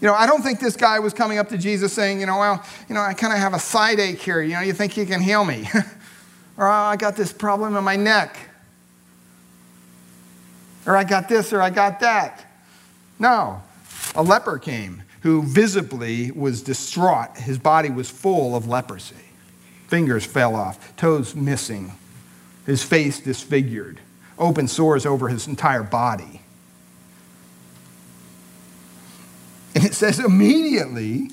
You 0.00 0.08
know, 0.08 0.14
I 0.14 0.26
don't 0.26 0.42
think 0.42 0.60
this 0.60 0.76
guy 0.76 0.98
was 0.98 1.14
coming 1.14 1.38
up 1.38 1.48
to 1.50 1.58
Jesus 1.58 1.92
saying, 1.92 2.20
you 2.20 2.26
know, 2.26 2.38
well, 2.38 2.64
you 2.88 2.94
know, 2.94 3.00
I 3.00 3.14
kind 3.14 3.32
of 3.32 3.38
have 3.38 3.54
a 3.54 3.58
side 3.58 4.00
ache 4.00 4.20
here. 4.20 4.42
You 4.42 4.54
know, 4.54 4.60
you 4.60 4.72
think 4.72 4.96
you 4.96 5.06
can 5.06 5.20
heal 5.20 5.44
me? 5.44 5.68
or 6.56 6.66
oh, 6.68 6.72
I 6.72 6.96
got 6.96 7.16
this 7.16 7.32
problem 7.32 7.76
in 7.76 7.84
my 7.84 7.96
neck. 7.96 8.36
Or 10.86 10.96
I 10.96 11.04
got 11.04 11.28
this 11.28 11.52
or 11.52 11.62
I 11.62 11.70
got 11.70 12.00
that. 12.00 12.44
No, 13.18 13.62
a 14.14 14.22
leper 14.22 14.58
came 14.58 15.02
who 15.22 15.42
visibly 15.42 16.30
was 16.32 16.62
distraught. 16.62 17.36
His 17.36 17.58
body 17.58 17.90
was 17.90 18.10
full 18.10 18.54
of 18.54 18.68
leprosy. 18.68 19.14
Fingers 19.88 20.24
fell 20.26 20.54
off, 20.54 20.94
toes 20.96 21.34
missing, 21.34 21.92
his 22.66 22.82
face 22.82 23.20
disfigured, 23.20 24.00
open 24.38 24.68
sores 24.68 25.06
over 25.06 25.28
his 25.28 25.46
entire 25.46 25.82
body. 25.82 26.40
And 29.74 29.84
it 29.84 29.94
says 29.94 30.18
immediately 30.18 31.30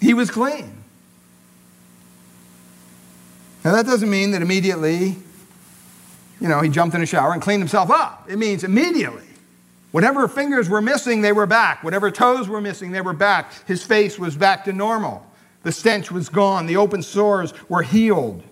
he 0.00 0.14
was 0.14 0.30
clean. 0.30 0.74
Now, 3.64 3.72
that 3.72 3.86
doesn't 3.86 4.08
mean 4.08 4.30
that 4.30 4.40
immediately, 4.40 5.16
you 6.40 6.48
know, 6.48 6.60
he 6.60 6.70
jumped 6.70 6.94
in 6.94 7.02
a 7.02 7.06
shower 7.06 7.32
and 7.32 7.42
cleaned 7.42 7.60
himself 7.60 7.90
up. 7.90 8.26
It 8.30 8.38
means 8.38 8.64
immediately. 8.64 9.27
Whatever 9.90 10.28
fingers 10.28 10.68
were 10.68 10.82
missing, 10.82 11.22
they 11.22 11.32
were 11.32 11.46
back. 11.46 11.82
Whatever 11.82 12.10
toes 12.10 12.48
were 12.48 12.60
missing, 12.60 12.92
they 12.92 13.00
were 13.00 13.14
back. 13.14 13.52
His 13.66 13.82
face 13.82 14.18
was 14.18 14.36
back 14.36 14.64
to 14.64 14.72
normal. 14.72 15.26
The 15.62 15.72
stench 15.72 16.10
was 16.10 16.28
gone. 16.28 16.66
The 16.66 16.76
open 16.76 17.02
sores 17.02 17.54
were 17.68 17.82
healed. 17.82 18.42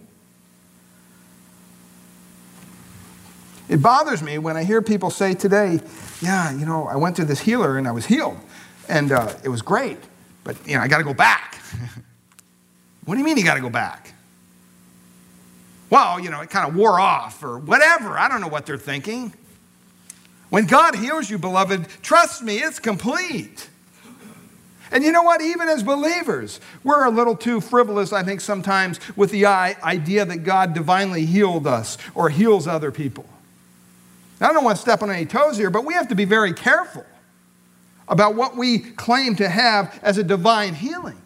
It 3.69 3.83
bothers 3.83 4.23
me 4.23 4.39
when 4.39 4.57
I 4.57 4.65
hear 4.65 4.81
people 4.81 5.11
say 5.11 5.35
today, 5.35 5.81
yeah, 6.21 6.53
you 6.53 6.65
know, 6.65 6.87
I 6.87 6.97
went 6.97 7.17
to 7.17 7.25
this 7.25 7.41
healer 7.41 7.77
and 7.79 7.87
I 7.87 7.93
was 7.93 8.07
healed 8.07 8.39
and 8.89 9.13
uh, 9.13 9.35
it 9.43 9.49
was 9.49 9.61
great, 9.61 9.99
but, 10.45 10.57
you 10.67 10.77
know, 10.77 10.83
I 10.83 10.89
got 10.89 10.99
to 10.99 11.05
go 11.05 11.15
back. 11.15 11.57
what 13.05 13.15
do 13.15 13.21
you 13.21 13.25
mean 13.25 13.37
you 13.37 13.45
got 13.45 13.55
to 13.55 13.61
go 13.61 13.71
back? 13.71 14.15
Well, 15.91 16.21
you 16.21 16.31
know, 16.31 16.41
it 16.41 16.51
kind 16.51 16.69
of 16.69 16.77
wore 16.77 16.99
off 16.99 17.43
or 17.43 17.59
whatever. 17.59 18.19
I 18.19 18.29
don't 18.29 18.41
know 18.41 18.49
what 18.49 18.67
they're 18.67 18.79
thinking. 18.79 19.33
When 20.49 20.67
God 20.67 20.95
heals 20.95 21.29
you, 21.29 21.39
beloved, 21.39 21.87
trust 22.03 22.43
me, 22.43 22.59
it's 22.59 22.79
complete. 22.79 23.69
And 24.93 25.03
you 25.03 25.11
know 25.11 25.23
what? 25.23 25.43
Even 25.43 25.69
as 25.69 25.83
believers, 25.83 26.61
we're 26.85 27.05
a 27.05 27.11
little 27.11 27.37
too 27.37 27.61
frivolous, 27.61 28.13
I 28.13 28.23
think, 28.23 28.41
sometimes 28.41 29.01
with 29.17 29.33
the 29.33 29.47
idea 29.47 30.25
that 30.25 30.39
God 30.39 30.75
divinely 30.75 31.27
healed 31.27 31.67
us 31.67 31.99
or 32.15 32.31
heals 32.31 32.69
other 32.69 32.93
people. 32.93 33.27
I 34.41 34.53
don't 34.53 34.65
want 34.65 34.77
to 34.77 34.83
step 34.83 35.03
on 35.03 35.11
any 35.11 35.27
toes 35.27 35.57
here, 35.57 35.71
but 35.71 35.85
we 35.85 35.95
have 35.95 36.09
to 36.09 36.15
be 36.15 36.25
very 36.25 36.53
careful 36.53 37.05
about 38.09 38.35
what 38.37 38.57
we 38.57 38.79
claim 38.79 39.35
to 39.37 39.49
have 39.49 39.99
as 40.03 40.19
a 40.19 40.23
divine 40.23 40.75
healing. 40.75 41.21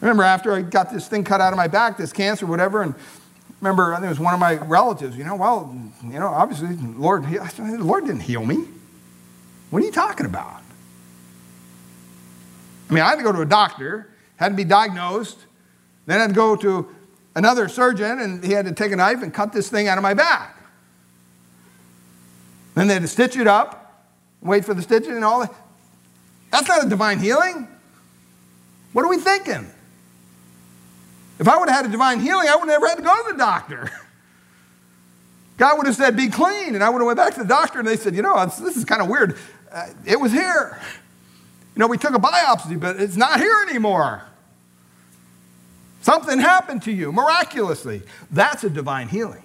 remember 0.00 0.22
after 0.22 0.52
I 0.52 0.62
got 0.62 0.90
this 0.90 1.08
thing 1.08 1.24
cut 1.24 1.40
out 1.40 1.52
of 1.52 1.56
my 1.56 1.68
back, 1.68 1.98
this 1.98 2.12
cancer, 2.12 2.46
whatever, 2.46 2.80
and 2.80 2.94
remember, 3.60 3.92
I 3.92 3.96
think 3.96 4.06
it 4.06 4.10
was 4.10 4.20
one 4.20 4.34
of 4.34 4.40
my 4.40 4.56
relatives, 4.56 5.16
you 5.16 5.24
know, 5.24 5.36
well, 5.36 5.74
you 6.04 6.18
know, 6.18 6.28
obviously, 6.28 6.76
Lord, 6.76 7.24
the 7.24 7.78
Lord 7.80 8.06
didn't 8.06 8.20
heal 8.20 8.44
me. 8.44 8.64
What 9.70 9.82
are 9.82 9.86
you 9.86 9.92
talking 9.92 10.26
about? 10.26 10.62
I 12.88 12.94
mean, 12.94 13.02
I 13.02 13.10
had 13.10 13.16
to 13.16 13.22
go 13.22 13.32
to 13.32 13.40
a 13.40 13.46
doctor, 13.46 14.08
had 14.36 14.50
to 14.50 14.54
be 14.54 14.64
diagnosed, 14.64 15.38
then 16.06 16.18
I 16.18 16.22
had 16.22 16.28
to 16.28 16.34
go 16.34 16.54
to 16.56 16.88
another 17.34 17.68
surgeon, 17.68 18.20
and 18.20 18.44
he 18.44 18.52
had 18.52 18.66
to 18.66 18.72
take 18.72 18.92
a 18.92 18.96
knife 18.96 19.22
and 19.22 19.34
cut 19.34 19.52
this 19.52 19.68
thing 19.68 19.88
out 19.88 19.98
of 19.98 20.02
my 20.02 20.14
back. 20.14 20.56
Then 22.74 22.88
they 22.88 22.94
had 22.94 23.02
to 23.02 23.08
stitch 23.08 23.36
it 23.36 23.46
up, 23.46 24.06
wait 24.40 24.64
for 24.64 24.74
the 24.74 24.82
stitching 24.82 25.12
and 25.12 25.24
all 25.24 25.40
that. 25.40 25.52
That's 26.50 26.68
not 26.68 26.84
a 26.84 26.88
divine 26.88 27.18
healing. 27.18 27.68
What 28.92 29.04
are 29.04 29.08
we 29.08 29.18
thinking? 29.18 29.70
If 31.38 31.48
I 31.48 31.58
would 31.58 31.68
have 31.68 31.76
had 31.76 31.86
a 31.86 31.92
divine 31.92 32.20
healing, 32.20 32.48
I 32.48 32.56
would 32.56 32.68
have 32.68 32.80
never 32.80 32.88
had 32.88 32.96
to 32.96 33.02
go 33.02 33.14
to 33.14 33.32
the 33.32 33.38
doctor. 33.38 33.90
God 35.56 35.78
would 35.78 35.86
have 35.86 35.96
said, 35.96 36.16
be 36.16 36.28
clean. 36.28 36.74
And 36.74 36.82
I 36.82 36.90
would 36.90 36.98
have 36.98 37.06
went 37.06 37.16
back 37.16 37.34
to 37.34 37.40
the 37.40 37.48
doctor 37.48 37.78
and 37.78 37.88
they 37.88 37.96
said, 37.96 38.14
you 38.14 38.22
know, 38.22 38.44
this 38.44 38.76
is 38.76 38.84
kind 38.84 39.00
of 39.00 39.08
weird. 39.08 39.36
Uh, 39.72 39.88
it 40.04 40.20
was 40.20 40.32
here. 40.32 40.78
You 41.74 41.80
know, 41.80 41.86
we 41.86 41.98
took 41.98 42.14
a 42.14 42.18
biopsy, 42.18 42.78
but 42.78 43.00
it's 43.00 43.16
not 43.16 43.38
here 43.38 43.54
anymore. 43.68 44.22
Something 46.00 46.38
happened 46.38 46.82
to 46.84 46.92
you 46.92 47.10
miraculously. 47.10 48.02
That's 48.30 48.64
a 48.64 48.70
divine 48.70 49.08
healing. 49.08 49.42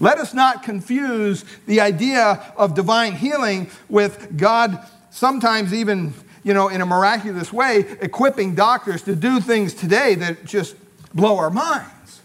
Let 0.00 0.18
us 0.18 0.34
not 0.34 0.62
confuse 0.62 1.44
the 1.66 1.80
idea 1.80 2.52
of 2.56 2.74
divine 2.74 3.14
healing 3.14 3.70
with 3.88 4.36
God 4.36 4.84
sometimes 5.10 5.74
even, 5.74 6.14
you 6.42 6.54
know, 6.54 6.68
in 6.68 6.80
a 6.80 6.86
miraculous 6.86 7.52
way, 7.52 7.80
equipping 8.00 8.54
doctors 8.54 9.02
to 9.02 9.14
do 9.14 9.40
things 9.40 9.74
today 9.74 10.14
that 10.16 10.44
just 10.46 10.74
blow 11.14 11.38
our 11.38 11.50
minds. 11.50 12.20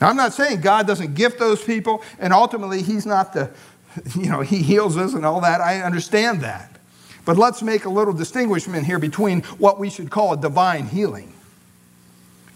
Now, 0.00 0.08
I'm 0.08 0.16
not 0.16 0.32
saying 0.32 0.60
God 0.60 0.86
doesn't 0.86 1.14
gift 1.14 1.38
those 1.38 1.62
people, 1.62 2.02
and 2.18 2.32
ultimately 2.32 2.82
He's 2.82 3.06
not 3.06 3.32
the, 3.32 3.50
you 4.18 4.28
know, 4.28 4.40
He 4.40 4.62
heals 4.62 4.96
us 4.96 5.14
and 5.14 5.24
all 5.24 5.40
that. 5.42 5.60
I 5.60 5.80
understand 5.80 6.40
that. 6.40 6.76
But 7.24 7.36
let's 7.36 7.62
make 7.62 7.84
a 7.84 7.88
little 7.88 8.12
distinguishment 8.12 8.84
here 8.84 8.98
between 8.98 9.42
what 9.58 9.78
we 9.78 9.90
should 9.90 10.10
call 10.10 10.32
a 10.32 10.36
divine 10.36 10.86
healing. 10.86 11.32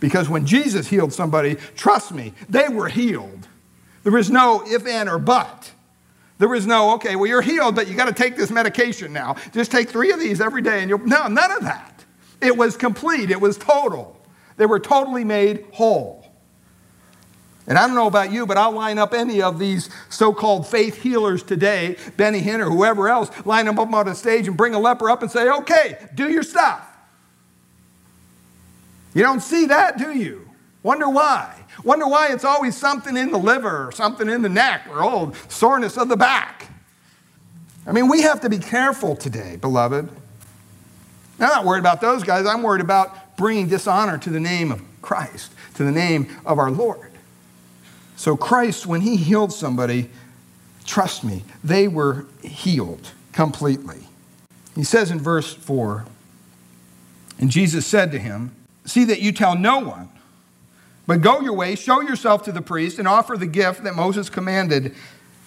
Because 0.01 0.29
when 0.29 0.45
Jesus 0.45 0.89
healed 0.89 1.13
somebody, 1.13 1.57
trust 1.77 2.13
me, 2.13 2.33
they 2.49 2.69
were 2.69 2.89
healed. 2.89 3.47
There 4.03 4.17
is 4.19 4.31
no 4.31 4.63
if, 4.67 4.87
and, 4.87 5.09
or 5.09 5.19
but. 5.19 5.71
There 6.39 6.55
is 6.55 6.67
no, 6.67 6.95
okay, 6.95 7.17
well, 7.17 7.27
you're 7.27 7.43
healed, 7.43 7.75
but 7.75 7.89
you 7.89 7.95
got 7.95 8.07
to 8.07 8.13
take 8.13 8.37
this 8.37 8.51
medication 8.51 9.13
now. 9.13 9.37
Just 9.53 9.71
take 9.71 9.89
three 9.89 10.13
of 10.13 10.21
these 10.21 10.41
every 10.41 10.63
day, 10.63 10.81
and 10.81 10.91
you'll. 10.91 10.99
No, 10.99 11.29
none 11.29 11.51
of 11.51 11.63
that. 11.63 11.96
It 12.41 12.57
was 12.57 12.77
complete, 12.77 13.31
it 13.31 13.41
was 13.41 13.57
total. 13.57 14.21
They 14.57 14.67
were 14.67 14.81
totally 14.81 15.25
made 15.25 15.67
whole. 15.73 16.27
And 17.69 17.77
I 17.77 17.87
don't 17.87 17.97
know 17.97 18.07
about 18.07 18.31
you, 18.31 18.47
but 18.47 18.57
I'll 18.57 18.73
line 18.73 18.99
up 18.99 19.13
any 19.13 19.43
of 19.43 19.59
these 19.59 19.91
so 20.09 20.33
called 20.33 20.69
faith 20.69 21.03
healers 21.03 21.43
today, 21.43 21.97
Benny 22.17 22.41
Hinn 22.41 22.61
or 22.61 22.71
whoever 22.71 23.09
else, 23.09 23.31
line 23.45 23.67
them 23.67 23.79
up 23.79 23.93
on 23.93 24.07
the 24.07 24.15
stage 24.15 24.47
and 24.47 24.57
bring 24.57 24.75
a 24.75 24.79
leper 24.79 25.11
up 25.11 25.23
and 25.23 25.31
say, 25.31 25.49
okay, 25.49 26.09
do 26.15 26.31
your 26.31 26.45
stuff. 26.45 26.87
You 29.15 29.23
don't 29.23 29.41
see 29.41 29.67
that, 29.67 29.99
do 29.99 30.17
you? 30.17 30.49
Wonder 30.83 31.09
why? 31.09 31.65
Wonder 31.83 32.07
why 32.07 32.29
it's 32.29 32.45
always 32.45 32.77
something 32.77 33.17
in 33.17 33.33
the 33.33 33.39
liver 33.39 33.89
or 33.89 33.93
something 33.93 34.29
in 34.29 34.43
the 34.43 34.49
neck 34.49 34.87
or 34.89 35.03
oh, 35.03 35.33
soreness 35.49 35.99
of 35.99 36.09
the 36.09 36.17
back. 36.17 36.71
I 37.87 37.93
mean, 37.93 38.09
we 38.09 38.23
have 38.23 38.41
to 38.43 38.49
be 38.49 38.59
careful 38.59 39.17
today, 39.17 39.57
beloved. 39.57 40.09
I'm 41.39 41.49
not 41.49 41.65
worried 41.65 41.81
about 41.81 42.01
those 42.01 42.23
guys. 42.23 42.47
I'm 42.47 42.63
worried 42.63 42.81
about 42.81 43.37
bringing 43.37 43.69
dishonor 43.69 44.19
to 44.19 44.31
the 44.31 44.41
name 44.41 44.73
of 44.73 44.83
Christ, 45.03 45.53
to 45.75 45.85
the 45.85 45.93
name 45.93 46.35
of 46.45 46.59
our 46.59 46.71
Lord. 46.71 47.11
So, 48.17 48.37
Christ, 48.37 48.87
when 48.87 49.03
he 49.03 49.17
healed 49.17 49.53
somebody, 49.53 50.09
trust 50.87 51.23
me, 51.23 51.45
they 51.63 51.87
were 51.87 52.25
healed 52.43 53.13
completely. 53.33 54.01
He 54.75 54.85
says 54.85 55.11
in 55.11 55.21
verse 55.21 55.53
4 55.53 56.07
And 57.39 57.51
Jesus 57.51 57.87
said 57.87 58.11
to 58.13 58.19
him, 58.19 58.55
See 58.87 59.05
that 59.05 59.21
you 59.21 59.33
tell 59.33 59.57
no 59.57 59.81
one, 59.81 60.09
but 61.07 61.21
go 61.21 61.41
your 61.41 61.53
way, 61.53 61.75
show 61.75 62.01
yourself 62.01 62.45
to 62.45 62.53
the 62.53 62.63
priest, 62.63 62.99
and 62.99 63.07
offer 63.07 63.37
the 63.37 63.47
gift 63.47 63.85
that 63.85 63.95
Moses 63.95 64.31
commanded 64.31 64.95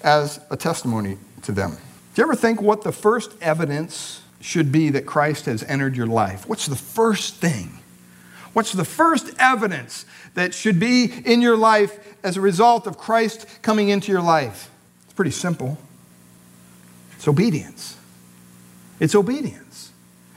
as 0.01 0.39
a 0.51 0.57
testimony 0.57 1.17
to 1.43 1.51
them. 1.51 1.71
Do 1.71 2.21
you 2.21 2.23
ever 2.23 2.35
think 2.35 2.61
what 2.61 2.83
the 2.83 2.91
first 2.91 3.31
evidence 3.41 4.21
should 4.41 4.71
be 4.71 4.89
that 4.89 5.05
Christ 5.05 5.45
has 5.45 5.63
entered 5.63 5.95
your 5.95 6.07
life? 6.07 6.47
What's 6.47 6.65
the 6.65 6.75
first 6.75 7.35
thing? 7.35 7.79
What's 8.53 8.71
the 8.71 8.85
first 8.85 9.31
evidence 9.37 10.05
that 10.33 10.53
should 10.53 10.79
be 10.79 11.05
in 11.25 11.41
your 11.41 11.57
life 11.57 11.99
as 12.23 12.37
a 12.37 12.41
result 12.41 12.87
of 12.87 12.97
Christ 12.97 13.45
coming 13.61 13.89
into 13.89 14.11
your 14.11 14.21
life? 14.21 14.71
It's 15.05 15.13
pretty 15.13 15.31
simple. 15.31 15.77
It's 17.15 17.27
obedience. 17.27 17.97
It's 18.99 19.15
obedience. 19.15 19.91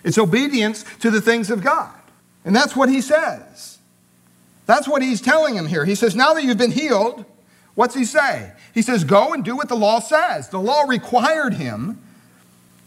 It's 0.05 0.19
obedience 0.19 0.85
to 1.01 1.11
the 1.11 1.21
things 1.21 1.51
of 1.51 1.63
God. 1.63 1.95
And 2.45 2.55
that's 2.55 2.75
what 2.75 2.89
he 2.89 3.01
says. 3.01 3.79
That's 4.67 4.89
what 4.89 5.03
he's 5.03 5.21
telling 5.21 5.55
him 5.55 5.67
here. 5.67 5.85
He 5.85 5.95
says, 5.95 6.15
Now 6.15 6.35
that 6.35 6.45
you've 6.45 6.59
been 6.59 6.73
healed, 6.73 7.25
what's 7.75 7.95
he 7.95 8.05
say? 8.05 8.53
He 8.75 8.83
says, 8.83 9.05
Go 9.05 9.33
and 9.33 9.45
do 9.45 9.57
what 9.57 9.69
the 9.69 9.77
law 9.77 10.01
says. 10.01 10.49
The 10.49 10.61
law 10.61 10.83
required 10.83 11.55
him 11.55 12.03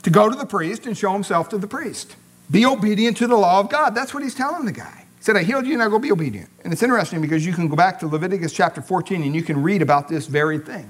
to 0.05 0.11
go 0.11 0.29
to 0.29 0.35
the 0.35 0.45
priest 0.45 0.85
and 0.85 0.95
show 0.95 1.11
himself 1.13 1.49
to 1.49 1.57
the 1.57 1.65
priest. 1.65 2.15
Be 2.51 2.63
obedient 2.63 3.17
to 3.17 3.27
the 3.27 3.35
law 3.35 3.59
of 3.59 3.69
God. 3.69 3.95
That's 3.95 4.13
what 4.13 4.21
he's 4.21 4.35
telling 4.35 4.65
the 4.65 4.71
guy 4.71 5.03
He 5.17 5.23
said, 5.23 5.35
I 5.35 5.41
healed 5.41 5.65
you, 5.65 5.75
now 5.77 5.89
go 5.89 5.97
be 5.97 6.11
obedient. 6.11 6.47
And 6.63 6.71
it's 6.71 6.83
interesting 6.83 7.21
because 7.21 7.43
you 7.43 7.53
can 7.53 7.67
go 7.67 7.75
back 7.75 7.99
to 8.01 8.07
Leviticus 8.07 8.53
chapter 8.53 8.83
14 8.83 9.23
and 9.23 9.35
you 9.35 9.41
can 9.41 9.63
read 9.63 9.81
about 9.81 10.07
this 10.07 10.27
very 10.27 10.59
thing. 10.59 10.87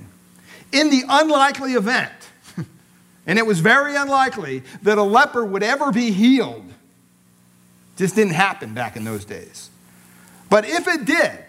In 0.74 0.90
the 0.90 1.04
unlikely 1.08 1.76
event, 1.76 2.12
and 3.26 3.40
it 3.40 3.46
was 3.46 3.62
very 3.62 3.96
unlikely 3.96 4.64
that 4.82 4.98
a 4.98 5.04
leper 5.04 5.46
would 5.46 5.64
ever 5.64 5.94
be 5.94 6.12
healed, 6.12 6.66
just 7.96 8.16
didn't 8.16 8.34
happen 8.34 8.74
back 8.74 8.98
in 8.98 9.06
those 9.06 9.24
days. 9.24 9.70
But 10.50 10.66
if 10.68 10.90
it 10.90 11.06
did, 11.06 11.40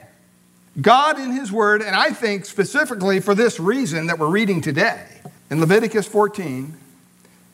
God 0.80 1.18
in 1.18 1.32
His 1.32 1.50
Word, 1.50 1.82
and 1.82 1.96
I 1.96 2.10
think 2.10 2.44
specifically 2.44 3.18
for 3.18 3.34
this 3.34 3.58
reason 3.58 4.06
that 4.06 4.20
we're 4.20 4.30
reading 4.30 4.60
today, 4.60 5.04
in 5.50 5.58
Leviticus 5.58 6.06
14, 6.06 6.76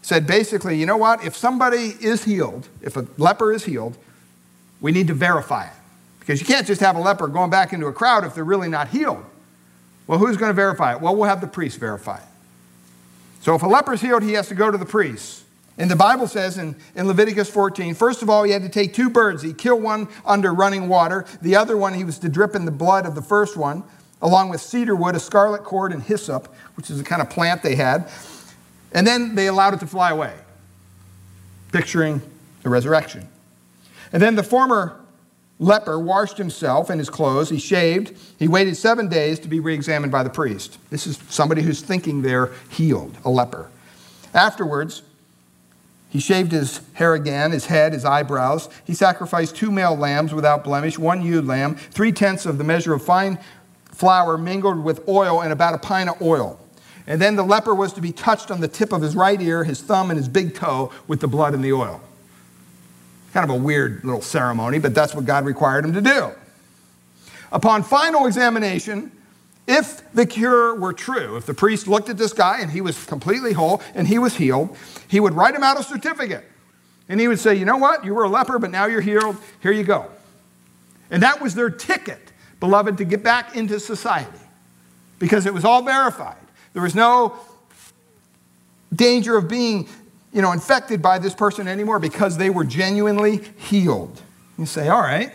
said 0.03 0.27
basically, 0.27 0.77
you 0.77 0.85
know 0.85 0.97
what? 0.97 1.25
If 1.25 1.37
somebody 1.37 1.95
is 2.01 2.25
healed, 2.25 2.69
if 2.83 2.97
a 2.97 3.07
leper 3.17 3.53
is 3.53 3.65
healed, 3.65 3.97
we 4.81 4.93
need 4.93 5.07
to 5.07 5.15
verify 5.15 5.67
it. 5.67 5.73
Because 6.19 6.41
you 6.41 6.47
can't 6.47 6.67
just 6.67 6.81
have 6.81 6.97
a 6.97 7.01
leper 7.01 7.29
going 7.29 7.51
back 7.51 7.73
into 7.73 7.87
a 7.87 7.93
crowd 7.93 8.25
if 8.25 8.35
they're 8.35 8.45
really 8.45 8.69
not 8.69 8.89
healed. 8.89 9.25
Well, 10.07 10.19
who's 10.19 10.37
going 10.37 10.51
to 10.51 10.55
verify 10.55 10.95
it? 10.95 11.01
Well, 11.01 11.17
we'll 11.17 11.29
have 11.29 11.41
the 11.41 11.47
priest 11.47 11.79
verify 11.79 12.19
it. 12.19 12.25
So 13.41 13.55
if 13.55 13.63
a 13.63 13.67
leper 13.67 13.95
is 13.95 14.01
healed, 14.01 14.23
he 14.23 14.35
has 14.35 14.49
to 14.49 14.55
go 14.55 14.71
to 14.71 14.79
the 14.79 14.87
priest. 14.87 15.45
And 15.79 15.91
the 15.91 15.97
Bible 15.97 16.29
says 16.29 16.59
in, 16.59 16.77
in 16.95 17.09
Leviticus 17.09 17.49
14, 17.49 17.95
first 17.95 18.23
of 18.23 18.29
all, 18.29 18.43
he 18.45 18.53
had 18.53 18.63
to 18.63 18.69
take 18.69 18.95
two 18.95 19.09
birds. 19.09 19.43
He 19.43 19.53
killed 19.53 19.83
one 19.83 20.09
under 20.25 20.53
running 20.53 20.89
water. 20.89 21.25
The 21.41 21.57
other 21.57 21.77
one, 21.77 21.95
he 21.95 22.05
was 22.05 22.19
to 22.21 22.29
drip 22.29 22.55
in 22.55 22.67
the 22.67 22.71
blood 22.71 23.07
of 23.07 23.15
the 23.15 23.23
first 23.23 23.57
one, 23.57 23.83
along 24.21 24.51
with 24.51 24.61
cedar 24.61 24.95
wood, 24.95 25.17
a 25.17 25.21
scarlet 25.21 25.65
cord, 25.65 25.93
and 25.93 26.03
hyssop, 26.03 26.55
which 26.77 26.91
is 26.91 26.99
the 26.99 27.05
kind 27.05 27.23
of 27.23 27.31
plant 27.31 27.63
they 27.63 27.75
had. 27.75 28.09
And 28.95 29.07
then 29.07 29.35
they 29.35 29.47
allowed 29.47 29.75
it 29.75 29.81
to 29.81 29.87
fly 29.87 30.11
away, 30.11 30.35
picturing 31.73 32.21
the 32.63 32.69
resurrection. 32.69 33.29
And 34.13 34.23
then 34.23 34.37
the 34.37 34.43
former 34.43 35.01
leper 35.59 35.99
washed 35.99 36.39
himself 36.39 36.91
and 36.91 37.01
his 37.01 37.09
clothes. 37.09 37.49
He 37.49 37.59
shaved. 37.59 38.17
He 38.39 38.49
waited 38.49 38.77
seven 38.77 39.09
days 39.09 39.39
to 39.41 39.49
be 39.49 39.61
re 39.61 39.75
examined 39.75 40.13
by 40.13 40.23
the 40.23 40.31
priest. 40.31 40.79
This 40.91 41.07
is 41.07 41.19
somebody 41.29 41.63
who's 41.63 41.81
thinking 41.81 42.23
they're 42.23 42.53
healed, 42.69 43.17
a 43.25 43.31
leper. 43.31 43.71
Afterwards, 44.35 45.03
he 46.11 46.21
shaved 46.21 46.53
his 46.53 46.83
hair 46.93 47.15
again, 47.15 47.53
his 47.53 47.67
head, 47.67 47.95
his 47.95 48.05
eyebrows. 48.05 48.69
He 48.85 48.93
sacrificed 48.93 49.57
two 49.57 49.71
male 49.71 49.97
lambs 49.97 50.35
without 50.35 50.63
blemish, 50.63 50.99
one 50.99 51.23
ewe 51.23 51.41
lamb, 51.41 51.77
three 51.77 52.13
tenths 52.13 52.45
of 52.45 52.59
the 52.59 52.65
measure 52.65 52.93
of 52.93 53.03
fine 53.03 53.39
flour 53.87 54.37
mingled 54.37 54.83
with 54.83 55.07
oil, 55.09 55.43
and 55.43 55.53
about 55.53 55.75
a 55.75 55.79
pint 55.79 56.11
of 56.11 56.21
oil. 56.21 56.59
And 57.07 57.21
then 57.21 57.37
the 57.37 57.43
leper 57.43 57.75
was 57.75 57.93
to 57.95 58.01
be 58.01 58.13
touched 58.13 58.51
on 58.51 58.61
the 58.61 58.69
tip 58.69 58.93
of 58.93 59.03
his 59.03 59.17
right 59.17 59.41
ear, 59.41 59.65
his 59.65 59.81
thumb, 59.81 60.11
and 60.11 60.17
his 60.17 60.29
big 60.29 60.55
toe 60.55 60.93
with 61.09 61.21
the 61.21 61.29
blood 61.29 61.55
and 61.55 61.65
the 61.65 61.73
oil. 61.73 62.01
Kind 63.33 63.51
of 63.51 63.57
a 63.57 63.59
weird 63.59 64.05
little 64.05 64.23
ceremony, 64.23 64.79
but 64.79 64.95
that's 64.95 65.15
what 65.15 65.25
God 65.25 65.45
required 65.45 65.85
him 65.85 65.95
to 65.95 66.01
do. 66.01 66.31
Upon 67.51 67.83
final 67.83 68.27
examination, 68.27 69.11
if 69.67 70.13
the 70.13 70.27
cure 70.27 70.75
were 70.75 70.93
true, 70.93 71.37
if 71.37 71.47
the 71.47 71.55
priest 71.55 71.87
looked 71.87 72.09
at 72.09 72.19
this 72.19 72.33
guy 72.33 72.61
and 72.61 72.71
he 72.71 72.81
was 72.81 73.05
completely 73.05 73.53
whole 73.53 73.83
and 73.95 74.09
he 74.09 74.19
was 74.19 74.37
healed, 74.37 74.77
he 75.09 75.21
would 75.21 75.35
write 75.35 75.55
him 75.55 75.63
out 75.63 75.79
a 75.79 75.83
certificate. 75.83 76.45
And 77.09 77.21
he 77.21 77.29
would 77.29 77.39
say, 77.39 77.55
You 77.55 77.65
know 77.65 77.77
what? 77.77 78.05
You 78.05 78.15
were 78.15 78.25
a 78.25 78.29
leper, 78.29 78.59
but 78.59 78.71
now 78.71 78.87
you're 78.87 79.01
healed. 79.01 79.37
Here 79.61 79.73
you 79.73 79.85
go. 79.85 80.07
And 81.11 81.23
that 81.23 81.41
was 81.41 81.55
their 81.55 81.69
ticket, 81.69 82.33
beloved, 82.59 82.99
to 82.99 83.05
get 83.05 83.23
back 83.23 83.55
into 83.55 83.79
society 83.79 84.39
because 85.19 85.47
it 85.47 85.53
was 85.53 85.65
all 85.65 85.83
verified. 85.83 86.37
There 86.73 86.83
was 86.83 86.95
no 86.95 87.37
danger 88.95 89.37
of 89.37 89.49
being 89.49 89.89
you 90.33 90.41
know, 90.41 90.53
infected 90.53 91.03
by 91.03 91.19
this 91.19 91.35
person 91.35 91.69
anymore 91.69 91.99
because 91.99 92.39
they 92.39 92.51
were 92.51 92.65
genuinely 92.65 93.41
healed. 93.59 94.21
You 94.59 94.67
say, 94.67 94.89
all 94.89 95.01
right, 95.01 95.33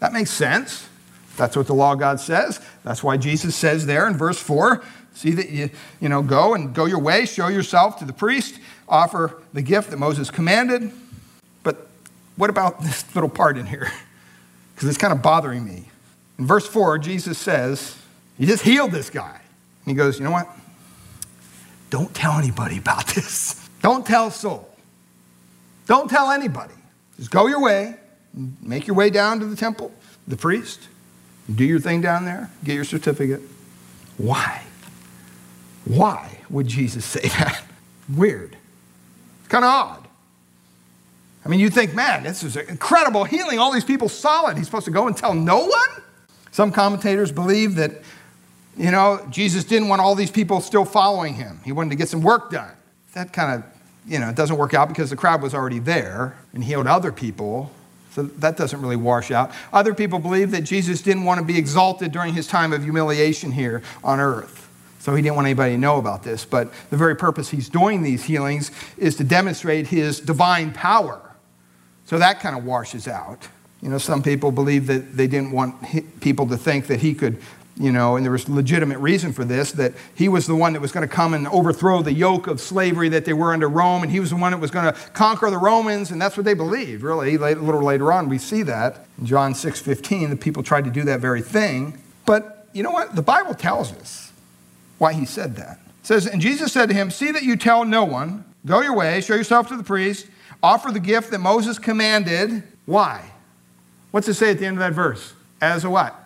that 0.00 0.12
makes 0.12 0.30
sense. 0.30 0.88
That's 1.36 1.56
what 1.56 1.66
the 1.66 1.74
law 1.74 1.92
of 1.92 1.98
God 1.98 2.20
says. 2.20 2.60
That's 2.82 3.02
why 3.02 3.16
Jesus 3.16 3.54
says 3.54 3.86
there 3.86 4.06
in 4.06 4.16
verse 4.16 4.40
4 4.40 4.82
see 5.14 5.30
that 5.30 5.50
you, 5.50 5.70
you 6.00 6.08
know, 6.08 6.22
go 6.22 6.54
and 6.54 6.74
go 6.74 6.86
your 6.86 6.98
way, 6.98 7.24
show 7.24 7.46
yourself 7.46 7.98
to 8.00 8.04
the 8.04 8.12
priest, 8.12 8.58
offer 8.88 9.40
the 9.52 9.62
gift 9.62 9.90
that 9.90 9.96
Moses 9.96 10.28
commanded. 10.28 10.90
But 11.62 11.86
what 12.36 12.50
about 12.50 12.80
this 12.82 13.14
little 13.14 13.30
part 13.30 13.56
in 13.56 13.66
here? 13.66 13.92
Because 14.74 14.88
it's 14.88 14.98
kind 14.98 15.12
of 15.12 15.22
bothering 15.22 15.64
me. 15.64 15.84
In 16.38 16.46
verse 16.46 16.66
4, 16.66 16.98
Jesus 16.98 17.38
says, 17.38 17.96
He 18.36 18.46
just 18.46 18.64
healed 18.64 18.90
this 18.90 19.08
guy. 19.08 19.40
And 19.84 19.90
he 19.90 19.94
goes, 19.94 20.18
You 20.18 20.24
know 20.24 20.30
what? 20.30 20.48
Don't 21.90 22.14
tell 22.14 22.38
anybody 22.38 22.78
about 22.78 23.06
this. 23.08 23.68
Don't 23.82 24.06
tell 24.06 24.30
soul. 24.30 24.68
Don't 25.86 26.08
tell 26.08 26.30
anybody. 26.30 26.74
Just 27.18 27.30
go 27.30 27.46
your 27.46 27.60
way, 27.60 27.96
make 28.62 28.86
your 28.86 28.96
way 28.96 29.10
down 29.10 29.38
to 29.40 29.46
the 29.46 29.56
temple, 29.56 29.92
the 30.26 30.36
priest, 30.36 30.88
do 31.54 31.64
your 31.64 31.78
thing 31.78 32.00
down 32.00 32.24
there, 32.24 32.50
get 32.64 32.74
your 32.74 32.84
certificate. 32.84 33.42
Why? 34.16 34.62
Why 35.84 36.38
would 36.48 36.66
Jesus 36.66 37.04
say 37.04 37.28
that? 37.28 37.62
Weird. 38.08 38.56
It's 39.40 39.48
kind 39.48 39.64
of 39.64 39.70
odd. 39.70 40.08
I 41.44 41.48
mean, 41.48 41.60
you 41.60 41.68
think, 41.68 41.94
man, 41.94 42.22
this 42.22 42.42
is 42.42 42.56
incredible 42.56 43.24
healing. 43.24 43.58
All 43.58 43.70
these 43.70 43.84
people 43.84 44.08
saw 44.08 44.48
it. 44.48 44.56
He's 44.56 44.66
supposed 44.66 44.86
to 44.86 44.90
go 44.90 45.06
and 45.06 45.16
tell 45.16 45.34
no 45.34 45.66
one? 45.66 46.02
Some 46.52 46.72
commentators 46.72 47.30
believe 47.32 47.74
that, 47.74 48.00
you 48.76 48.90
know, 48.90 49.26
Jesus 49.30 49.64
didn't 49.64 49.88
want 49.88 50.00
all 50.00 50.14
these 50.14 50.30
people 50.30 50.60
still 50.60 50.84
following 50.84 51.34
him. 51.34 51.60
He 51.64 51.72
wanted 51.72 51.90
to 51.90 51.96
get 51.96 52.08
some 52.08 52.22
work 52.22 52.50
done. 52.50 52.72
That 53.14 53.32
kind 53.32 53.62
of, 53.62 53.70
you 54.06 54.18
know, 54.18 54.28
it 54.28 54.36
doesn't 54.36 54.56
work 54.56 54.74
out 54.74 54.88
because 54.88 55.10
the 55.10 55.16
crowd 55.16 55.42
was 55.42 55.54
already 55.54 55.78
there 55.78 56.36
and 56.52 56.64
healed 56.64 56.86
other 56.86 57.12
people. 57.12 57.70
So 58.10 58.22
that 58.22 58.56
doesn't 58.56 58.80
really 58.80 58.96
wash 58.96 59.30
out. 59.30 59.50
Other 59.72 59.94
people 59.94 60.18
believe 60.18 60.50
that 60.52 60.62
Jesus 60.62 61.02
didn't 61.02 61.24
want 61.24 61.40
to 61.40 61.44
be 61.44 61.58
exalted 61.58 62.12
during 62.12 62.34
his 62.34 62.46
time 62.46 62.72
of 62.72 62.82
humiliation 62.82 63.52
here 63.52 63.82
on 64.02 64.20
earth. 64.20 64.60
So 65.00 65.14
he 65.14 65.22
didn't 65.22 65.36
want 65.36 65.46
anybody 65.46 65.72
to 65.72 65.78
know 65.78 65.98
about 65.98 66.22
this. 66.22 66.44
But 66.44 66.72
the 66.90 66.96
very 66.96 67.16
purpose 67.16 67.50
he's 67.50 67.68
doing 67.68 68.02
these 68.02 68.24
healings 68.24 68.70
is 68.96 69.16
to 69.16 69.24
demonstrate 69.24 69.88
his 69.88 70.20
divine 70.20 70.72
power. 70.72 71.20
So 72.06 72.18
that 72.18 72.40
kind 72.40 72.56
of 72.56 72.64
washes 72.64 73.08
out. 73.08 73.48
You 73.82 73.90
know, 73.90 73.98
some 73.98 74.22
people 74.22 74.50
believe 74.50 74.86
that 74.86 75.16
they 75.16 75.26
didn't 75.26 75.52
want 75.52 75.76
people 76.20 76.46
to 76.46 76.56
think 76.56 76.86
that 76.86 77.00
he 77.00 77.14
could 77.14 77.38
you 77.76 77.90
know, 77.90 78.16
and 78.16 78.24
there 78.24 78.30
was 78.30 78.48
legitimate 78.48 78.98
reason 78.98 79.32
for 79.32 79.44
this 79.44 79.72
that 79.72 79.94
he 80.14 80.28
was 80.28 80.46
the 80.46 80.54
one 80.54 80.74
that 80.74 80.80
was 80.80 80.92
going 80.92 81.06
to 81.06 81.12
come 81.12 81.34
and 81.34 81.48
overthrow 81.48 82.02
the 82.02 82.12
yoke 82.12 82.46
of 82.46 82.60
slavery 82.60 83.08
that 83.08 83.24
they 83.24 83.32
were 83.32 83.52
under 83.52 83.68
Rome, 83.68 84.02
and 84.02 84.12
he 84.12 84.20
was 84.20 84.30
the 84.30 84.36
one 84.36 84.52
that 84.52 84.60
was 84.60 84.70
going 84.70 84.92
to 84.92 84.98
conquer 85.10 85.50
the 85.50 85.58
Romans, 85.58 86.10
and 86.10 86.22
that's 86.22 86.36
what 86.36 86.44
they 86.44 86.54
believed, 86.54 87.02
really. 87.02 87.34
A 87.34 87.38
little 87.38 87.82
later 87.82 88.12
on, 88.12 88.28
we 88.28 88.38
see 88.38 88.62
that. 88.62 89.06
In 89.18 89.26
John 89.26 89.54
6 89.54 89.80
15, 89.80 90.30
the 90.30 90.36
people 90.36 90.62
tried 90.62 90.84
to 90.84 90.90
do 90.90 91.02
that 91.04 91.20
very 91.20 91.42
thing. 91.42 91.98
But 92.26 92.68
you 92.72 92.82
know 92.82 92.92
what? 92.92 93.16
The 93.16 93.22
Bible 93.22 93.54
tells 93.54 93.92
us 93.92 94.32
why 94.98 95.12
he 95.12 95.24
said 95.24 95.56
that. 95.56 95.80
It 96.02 96.06
says, 96.06 96.26
And 96.26 96.40
Jesus 96.40 96.72
said 96.72 96.88
to 96.90 96.94
him, 96.94 97.10
See 97.10 97.32
that 97.32 97.42
you 97.42 97.56
tell 97.56 97.84
no 97.84 98.04
one, 98.04 98.44
go 98.64 98.82
your 98.82 98.94
way, 98.94 99.20
show 99.20 99.34
yourself 99.34 99.68
to 99.68 99.76
the 99.76 99.82
priest, 99.82 100.28
offer 100.62 100.92
the 100.92 101.00
gift 101.00 101.32
that 101.32 101.40
Moses 101.40 101.80
commanded. 101.80 102.62
Why? 102.86 103.32
What's 104.12 104.28
it 104.28 104.34
say 104.34 104.50
at 104.50 104.58
the 104.58 104.66
end 104.66 104.76
of 104.76 104.80
that 104.80 104.92
verse? 104.92 105.32
As 105.60 105.84
a 105.84 105.90
what? 105.90 106.23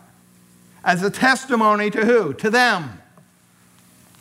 As 0.88 1.02
a 1.02 1.10
testimony 1.10 1.90
to 1.90 2.06
who? 2.06 2.32
To 2.32 2.48
them. 2.48 2.98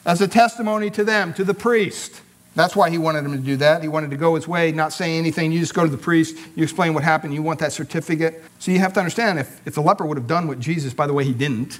As 0.05 0.19
a 0.19 0.27
testimony 0.27 0.89
to 0.89 1.05
them, 1.05 1.33
to 1.35 1.45
the 1.45 1.53
priest. 1.53 2.21
That's 2.55 2.75
why 2.75 2.89
he 2.89 2.97
wanted 2.97 3.23
him 3.23 3.31
to 3.31 3.37
do 3.37 3.55
that. 3.57 3.81
He 3.81 3.87
wanted 3.87 4.11
to 4.11 4.17
go 4.17 4.35
his 4.35 4.49
way, 4.49 4.73
not 4.73 4.91
say 4.91 5.17
anything. 5.17 5.53
You 5.53 5.61
just 5.61 5.73
go 5.73 5.85
to 5.85 5.89
the 5.89 5.97
priest, 5.97 6.35
you 6.57 6.63
explain 6.63 6.93
what 6.93 7.05
happened, 7.05 7.33
you 7.33 7.41
want 7.41 7.59
that 7.59 7.71
certificate. 7.71 8.43
So 8.59 8.71
you 8.71 8.79
have 8.79 8.91
to 8.93 8.99
understand 8.99 9.39
if, 9.39 9.65
if 9.65 9.75
the 9.75 9.81
leper 9.81 10.05
would 10.05 10.17
have 10.17 10.27
done 10.27 10.45
what 10.45 10.59
Jesus, 10.59 10.93
by 10.93 11.07
the 11.07 11.13
way, 11.13 11.23
he 11.23 11.33
didn't, 11.33 11.79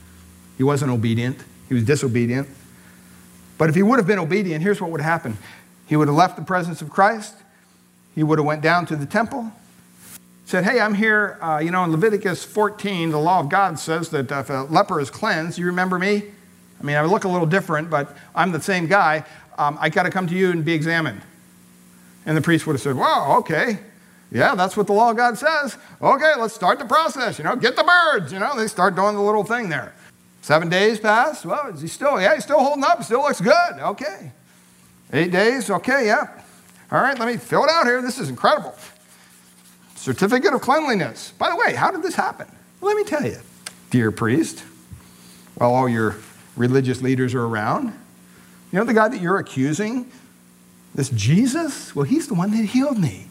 he 0.56 0.62
wasn't 0.62 0.92
obedient, 0.92 1.36
he 1.68 1.74
was 1.74 1.84
disobedient. 1.84 2.48
But 3.58 3.68
if 3.68 3.74
he 3.74 3.82
would 3.82 3.98
have 3.98 4.06
been 4.06 4.18
obedient, 4.18 4.62
here's 4.62 4.80
what 4.80 4.90
would 4.90 5.02
happen 5.02 5.36
he 5.86 5.96
would 5.96 6.08
have 6.08 6.16
left 6.16 6.36
the 6.36 6.42
presence 6.42 6.80
of 6.80 6.88
Christ, 6.88 7.34
he 8.14 8.22
would 8.22 8.38
have 8.38 8.46
went 8.46 8.62
down 8.62 8.86
to 8.86 8.96
the 8.96 9.04
temple, 9.04 9.52
said, 10.44 10.64
Hey, 10.64 10.80
I'm 10.80 10.94
here. 10.94 11.38
Uh, 11.40 11.58
you 11.58 11.70
know, 11.70 11.84
in 11.84 11.90
Leviticus 11.90 12.44
14, 12.44 13.10
the 13.10 13.18
law 13.18 13.40
of 13.40 13.48
God 13.48 13.78
says 13.78 14.08
that 14.10 14.30
if 14.30 14.50
a 14.50 14.66
leper 14.70 15.00
is 15.00 15.10
cleansed, 15.10 15.58
you 15.58 15.66
remember 15.66 15.98
me? 15.98 16.24
I 16.80 16.84
mean, 16.84 16.96
I 16.96 17.02
look 17.02 17.24
a 17.24 17.28
little 17.28 17.46
different, 17.46 17.90
but 17.90 18.16
I'm 18.34 18.52
the 18.52 18.60
same 18.60 18.86
guy. 18.86 19.24
Um, 19.56 19.78
I 19.80 19.88
got 19.88 20.04
to 20.04 20.10
come 20.10 20.26
to 20.26 20.34
you 20.34 20.50
and 20.50 20.64
be 20.64 20.72
examined. 20.72 21.22
And 22.26 22.36
the 22.36 22.40
priest 22.40 22.66
would 22.66 22.74
have 22.74 22.82
said, 22.82 22.96
Wow, 22.96 23.36
okay. 23.38 23.78
Yeah, 24.30 24.54
that's 24.54 24.78
what 24.78 24.86
the 24.86 24.94
law 24.94 25.10
of 25.10 25.16
God 25.16 25.36
says. 25.36 25.76
Okay, 26.00 26.32
let's 26.38 26.54
start 26.54 26.78
the 26.78 26.86
process. 26.86 27.38
You 27.38 27.44
know, 27.44 27.54
get 27.54 27.76
the 27.76 27.84
birds. 27.84 28.32
You 28.32 28.38
know, 28.38 28.56
they 28.56 28.66
start 28.66 28.96
doing 28.96 29.14
the 29.14 29.20
little 29.20 29.44
thing 29.44 29.68
there. 29.68 29.94
Seven 30.40 30.70
days 30.70 30.98
passed. 30.98 31.44
Well, 31.44 31.68
is 31.68 31.82
he 31.82 31.88
still? 31.88 32.20
Yeah, 32.20 32.34
he's 32.34 32.44
still 32.44 32.58
holding 32.58 32.82
up. 32.82 33.02
Still 33.04 33.22
looks 33.22 33.40
good. 33.40 33.72
Okay. 33.78 34.32
Eight 35.12 35.30
days. 35.30 35.70
Okay, 35.70 36.06
yeah. 36.06 36.28
All 36.90 37.00
right, 37.00 37.18
let 37.18 37.28
me 37.28 37.36
fill 37.36 37.64
it 37.64 37.70
out 37.70 37.86
here. 37.86 38.00
This 38.00 38.18
is 38.18 38.30
incredible. 38.30 38.74
Certificate 40.02 40.52
of 40.52 40.60
cleanliness. 40.62 41.32
By 41.38 41.48
the 41.48 41.54
way, 41.54 41.76
how 41.76 41.92
did 41.92 42.02
this 42.02 42.16
happen? 42.16 42.48
Let 42.80 42.96
me 42.96 43.04
tell 43.04 43.24
you, 43.24 43.38
dear 43.90 44.10
priest, 44.10 44.64
while 45.54 45.72
all 45.72 45.88
your 45.88 46.16
religious 46.56 47.00
leaders 47.00 47.36
are 47.36 47.44
around, 47.44 47.84
you 48.72 48.80
know 48.80 48.84
the 48.84 48.94
guy 48.94 49.06
that 49.06 49.20
you're 49.20 49.38
accusing, 49.38 50.10
this 50.92 51.08
Jesus? 51.10 51.94
Well, 51.94 52.02
he's 52.02 52.26
the 52.26 52.34
one 52.34 52.50
that 52.50 52.64
healed 52.64 52.98
me. 52.98 53.28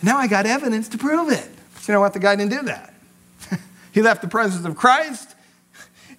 Now 0.00 0.16
I 0.16 0.28
got 0.28 0.46
evidence 0.46 0.88
to 0.90 0.96
prove 0.96 1.32
it. 1.32 1.48
You 1.88 1.94
know 1.94 2.00
what? 2.00 2.12
The 2.12 2.20
guy 2.20 2.36
didn't 2.36 2.52
do 2.52 2.62
that. 2.66 2.94
he 3.92 4.00
left 4.00 4.22
the 4.22 4.28
presence 4.28 4.64
of 4.64 4.76
Christ. 4.76 5.34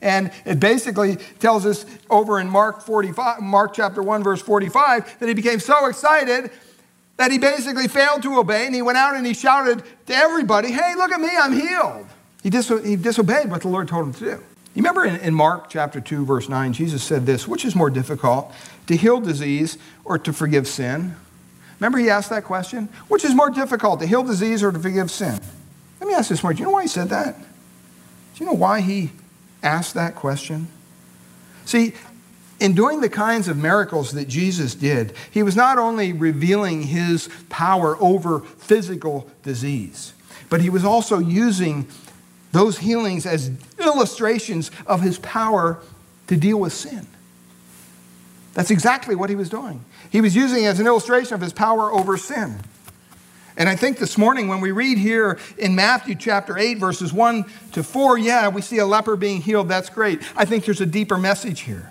And 0.01 0.33
it 0.43 0.59
basically 0.59 1.15
tells 1.39 1.65
us 1.65 1.85
over 2.09 2.41
in 2.41 2.49
Mark 2.49 2.81
45, 2.81 3.39
Mark 3.39 3.73
chapter 3.73 4.03
1, 4.03 4.21
verse 4.21 4.41
45, 4.41 5.19
that 5.19 5.27
he 5.29 5.33
became 5.33 5.61
so 5.61 5.85
excited 5.85 6.51
that 7.21 7.31
he 7.31 7.37
basically 7.37 7.87
failed 7.87 8.23
to 8.23 8.39
obey 8.39 8.65
and 8.65 8.73
he 8.73 8.81
went 8.81 8.97
out 8.97 9.15
and 9.15 9.27
he 9.27 9.33
shouted 9.35 9.83
to 10.07 10.13
everybody, 10.13 10.71
Hey, 10.71 10.95
look 10.95 11.11
at 11.11 11.21
me, 11.21 11.29
I'm 11.39 11.53
healed. 11.53 12.07
He, 12.41 12.49
he 12.49 12.95
disobeyed 12.95 13.51
what 13.51 13.61
the 13.61 13.67
Lord 13.67 13.87
told 13.87 14.07
him 14.07 14.13
to 14.13 14.19
do. 14.19 14.43
You 14.73 14.81
remember 14.81 15.05
in, 15.05 15.17
in 15.17 15.35
Mark 15.35 15.69
chapter 15.69 16.01
2, 16.01 16.25
verse 16.25 16.49
9, 16.49 16.73
Jesus 16.73 17.03
said 17.03 17.27
this 17.27 17.47
Which 17.47 17.63
is 17.63 17.75
more 17.75 17.91
difficult, 17.91 18.51
to 18.87 18.95
heal 18.95 19.19
disease 19.19 19.77
or 20.03 20.17
to 20.17 20.33
forgive 20.33 20.67
sin? 20.67 21.15
Remember 21.79 21.99
he 21.99 22.09
asked 22.09 22.31
that 22.31 22.43
question? 22.43 22.89
Which 23.07 23.23
is 23.23 23.35
more 23.35 23.51
difficult, 23.51 23.99
to 23.99 24.07
heal 24.07 24.23
disease 24.23 24.63
or 24.63 24.71
to 24.71 24.79
forgive 24.79 25.11
sin? 25.11 25.39
Let 25.99 26.07
me 26.07 26.15
ask 26.15 26.29
this 26.29 26.41
more. 26.41 26.53
Do 26.53 26.59
you 26.59 26.65
know 26.65 26.71
why 26.71 26.83
he 26.83 26.87
said 26.87 27.09
that? 27.09 27.37
Do 27.37 27.45
you 28.43 28.45
know 28.47 28.53
why 28.53 28.81
he 28.81 29.11
asked 29.61 29.93
that 29.93 30.15
question? 30.15 30.67
See, 31.65 31.93
in 32.61 32.73
doing 32.73 33.01
the 33.01 33.09
kinds 33.09 33.47
of 33.47 33.57
miracles 33.57 34.11
that 34.11 34.27
Jesus 34.27 34.75
did, 34.75 35.13
he 35.31 35.41
was 35.41 35.55
not 35.55 35.79
only 35.79 36.13
revealing 36.13 36.83
his 36.83 37.27
power 37.49 37.97
over 37.99 38.41
physical 38.41 39.27
disease, 39.41 40.13
but 40.47 40.61
he 40.61 40.69
was 40.69 40.85
also 40.85 41.17
using 41.17 41.87
those 42.51 42.77
healings 42.77 43.25
as 43.25 43.49
illustrations 43.79 44.69
of 44.85 45.01
his 45.01 45.17
power 45.19 45.79
to 46.27 46.37
deal 46.37 46.59
with 46.59 46.71
sin. 46.71 47.07
That's 48.53 48.69
exactly 48.69 49.15
what 49.15 49.31
he 49.31 49.35
was 49.35 49.49
doing. 49.49 49.83
He 50.11 50.21
was 50.21 50.35
using 50.35 50.63
it 50.63 50.67
as 50.67 50.79
an 50.79 50.85
illustration 50.85 51.33
of 51.33 51.41
his 51.41 51.53
power 51.53 51.91
over 51.91 52.15
sin. 52.15 52.59
And 53.57 53.69
I 53.69 53.75
think 53.75 53.97
this 53.97 54.19
morning, 54.19 54.47
when 54.47 54.61
we 54.61 54.71
read 54.71 54.99
here 54.99 55.39
in 55.57 55.73
Matthew 55.73 56.13
chapter 56.13 56.59
8, 56.59 56.77
verses 56.77 57.11
1 57.11 57.45
to 57.71 57.81
4, 57.81 58.19
yeah, 58.19 58.49
we 58.49 58.61
see 58.61 58.77
a 58.77 58.85
leper 58.85 59.15
being 59.15 59.41
healed. 59.41 59.67
That's 59.67 59.89
great. 59.89 60.21
I 60.35 60.45
think 60.45 60.65
there's 60.65 60.81
a 60.81 60.85
deeper 60.85 61.17
message 61.17 61.61
here. 61.61 61.90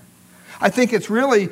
I 0.61 0.69
think 0.69 0.93
it's 0.93 1.09
really 1.09 1.49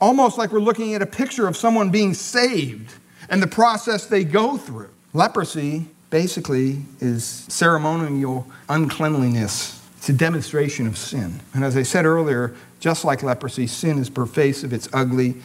almost 0.00 0.36
like 0.36 0.52
we're 0.52 0.60
looking 0.60 0.94
at 0.94 1.02
a 1.02 1.06
picture 1.06 1.46
of 1.46 1.56
someone 1.56 1.90
being 1.90 2.12
saved 2.12 2.92
and 3.28 3.42
the 3.42 3.46
process 3.46 4.06
they 4.06 4.24
go 4.24 4.56
through. 4.56 4.90
Leprosy 5.12 5.86
basically 6.10 6.82
is 7.00 7.24
ceremonial 7.24 8.46
uncleanliness. 8.68 9.80
It's 9.96 10.08
a 10.08 10.12
demonstration 10.12 10.86
of 10.86 10.98
sin. 10.98 11.40
And 11.54 11.64
as 11.64 11.76
I 11.76 11.84
said 11.84 12.04
earlier, 12.04 12.54
just 12.80 13.04
like 13.04 13.22
leprosy, 13.22 13.68
sin 13.68 13.98
is 13.98 14.10
pervasive, 14.10 14.72
it's 14.72 14.88
ugly, 14.92 15.36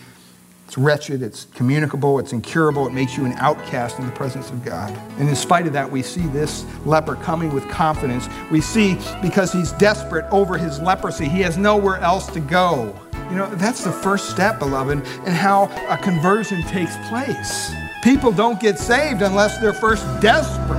it's 0.67 0.77
wretched, 0.77 1.21
it's 1.23 1.45
communicable, 1.55 2.19
it's 2.19 2.33
incurable, 2.33 2.87
it 2.87 2.93
makes 2.93 3.15
you 3.15 3.23
an 3.23 3.31
outcast 3.37 3.99
in 3.99 4.05
the 4.05 4.11
presence 4.11 4.49
of 4.49 4.65
God. 4.65 4.93
And 5.17 5.29
in 5.29 5.35
spite 5.35 5.65
of 5.65 5.71
that, 5.71 5.89
we 5.89 6.03
see 6.03 6.27
this 6.27 6.65
leper 6.85 7.15
coming 7.15 7.53
with 7.53 7.65
confidence. 7.69 8.27
We 8.51 8.59
see 8.59 8.97
because 9.21 9.53
he's 9.53 9.71
desperate 9.73 10.25
over 10.29 10.57
his 10.57 10.81
leprosy, 10.81 11.29
he 11.29 11.39
has 11.39 11.57
nowhere 11.57 11.99
else 11.99 12.27
to 12.31 12.41
go. 12.41 12.93
You 13.29 13.37
know, 13.37 13.49
that's 13.55 13.85
the 13.85 13.93
first 13.93 14.29
step, 14.29 14.59
beloved, 14.59 14.97
in 14.97 15.31
how 15.31 15.69
a 15.87 15.97
conversion 15.97 16.61
takes 16.63 16.97
place. 17.07 17.71
People 18.03 18.33
don't 18.33 18.59
get 18.59 18.77
saved 18.77 19.21
unless 19.21 19.59
they're 19.59 19.71
first 19.71 20.03
desperate. 20.19 20.76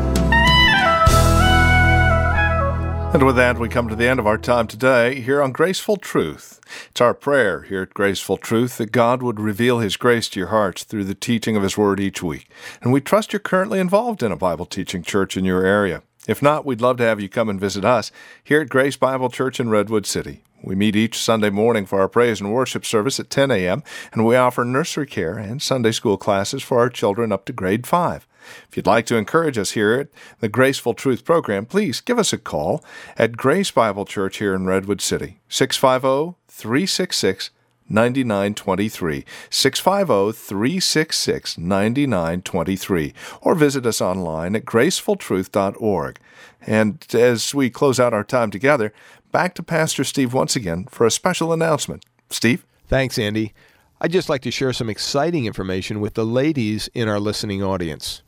And 3.14 3.24
with 3.24 3.36
that, 3.36 3.58
we 3.58 3.70
come 3.70 3.88
to 3.88 3.96
the 3.96 4.06
end 4.06 4.20
of 4.20 4.26
our 4.26 4.36
time 4.36 4.66
today 4.66 5.22
here 5.22 5.42
on 5.42 5.50
Graceful 5.50 5.96
Truth. 5.96 6.60
It's 6.90 7.00
our 7.00 7.14
prayer 7.14 7.62
here 7.62 7.82
at 7.82 7.94
Graceful 7.94 8.36
Truth 8.36 8.76
that 8.76 8.92
God 8.92 9.22
would 9.22 9.40
reveal 9.40 9.78
His 9.78 9.96
grace 9.96 10.28
to 10.28 10.40
your 10.40 10.50
hearts 10.50 10.84
through 10.84 11.04
the 11.04 11.14
teaching 11.14 11.56
of 11.56 11.62
His 11.62 11.78
Word 11.78 12.00
each 12.00 12.22
week. 12.22 12.50
And 12.82 12.92
we 12.92 13.00
trust 13.00 13.32
you're 13.32 13.40
currently 13.40 13.80
involved 13.80 14.22
in 14.22 14.30
a 14.30 14.36
Bible 14.36 14.66
teaching 14.66 15.02
church 15.02 15.38
in 15.38 15.46
your 15.46 15.64
area. 15.64 16.02
If 16.28 16.42
not, 16.42 16.66
we'd 16.66 16.82
love 16.82 16.98
to 16.98 17.04
have 17.04 17.18
you 17.18 17.30
come 17.30 17.48
and 17.48 17.58
visit 17.58 17.82
us 17.82 18.12
here 18.44 18.60
at 18.60 18.68
Grace 18.68 18.98
Bible 18.98 19.30
Church 19.30 19.58
in 19.58 19.70
Redwood 19.70 20.04
City. 20.04 20.42
We 20.62 20.74
meet 20.74 20.96
each 20.96 21.18
Sunday 21.18 21.50
morning 21.50 21.86
for 21.86 22.00
our 22.00 22.08
praise 22.08 22.40
and 22.40 22.52
worship 22.52 22.84
service 22.84 23.20
at 23.20 23.30
10 23.30 23.50
a.m., 23.50 23.82
and 24.12 24.26
we 24.26 24.36
offer 24.36 24.64
nursery 24.64 25.06
care 25.06 25.38
and 25.38 25.62
Sunday 25.62 25.92
school 25.92 26.16
classes 26.16 26.62
for 26.62 26.78
our 26.78 26.88
children 26.88 27.32
up 27.32 27.44
to 27.46 27.52
grade 27.52 27.86
5. 27.86 28.26
If 28.68 28.76
you'd 28.76 28.86
like 28.86 29.06
to 29.06 29.16
encourage 29.16 29.58
us 29.58 29.72
here 29.72 29.92
at 29.92 30.08
the 30.40 30.48
Graceful 30.48 30.94
Truth 30.94 31.24
program, 31.24 31.66
please 31.66 32.00
give 32.00 32.18
us 32.18 32.32
a 32.32 32.38
call 32.38 32.84
at 33.16 33.36
Grace 33.36 33.70
Bible 33.70 34.04
Church 34.04 34.38
here 34.38 34.54
in 34.54 34.66
Redwood 34.66 35.00
City, 35.00 35.40
650 35.48 36.36
366 36.48 37.50
9923, 37.88 39.24
650 39.50 40.32
366 40.32 41.58
9923, 41.58 43.14
or 43.40 43.54
visit 43.54 43.86
us 43.86 44.00
online 44.00 44.56
at 44.56 44.64
gracefultruth.org. 44.64 46.18
And 46.66 47.06
as 47.14 47.54
we 47.54 47.70
close 47.70 47.98
out 47.98 48.14
our 48.14 48.24
time 48.24 48.50
together, 48.50 48.92
back 49.32 49.54
to 49.54 49.62
Pastor 49.62 50.04
Steve 50.04 50.34
once 50.34 50.56
again 50.56 50.86
for 50.90 51.06
a 51.06 51.10
special 51.10 51.52
announcement. 51.52 52.04
Steve? 52.30 52.64
Thanks, 52.86 53.18
Andy. 53.18 53.52
I'd 54.00 54.12
just 54.12 54.28
like 54.28 54.42
to 54.42 54.50
share 54.50 54.72
some 54.72 54.88
exciting 54.88 55.46
information 55.46 56.00
with 56.00 56.14
the 56.14 56.24
ladies 56.24 56.88
in 56.94 57.08
our 57.08 57.18
listening 57.18 57.62
audience. 57.62 58.22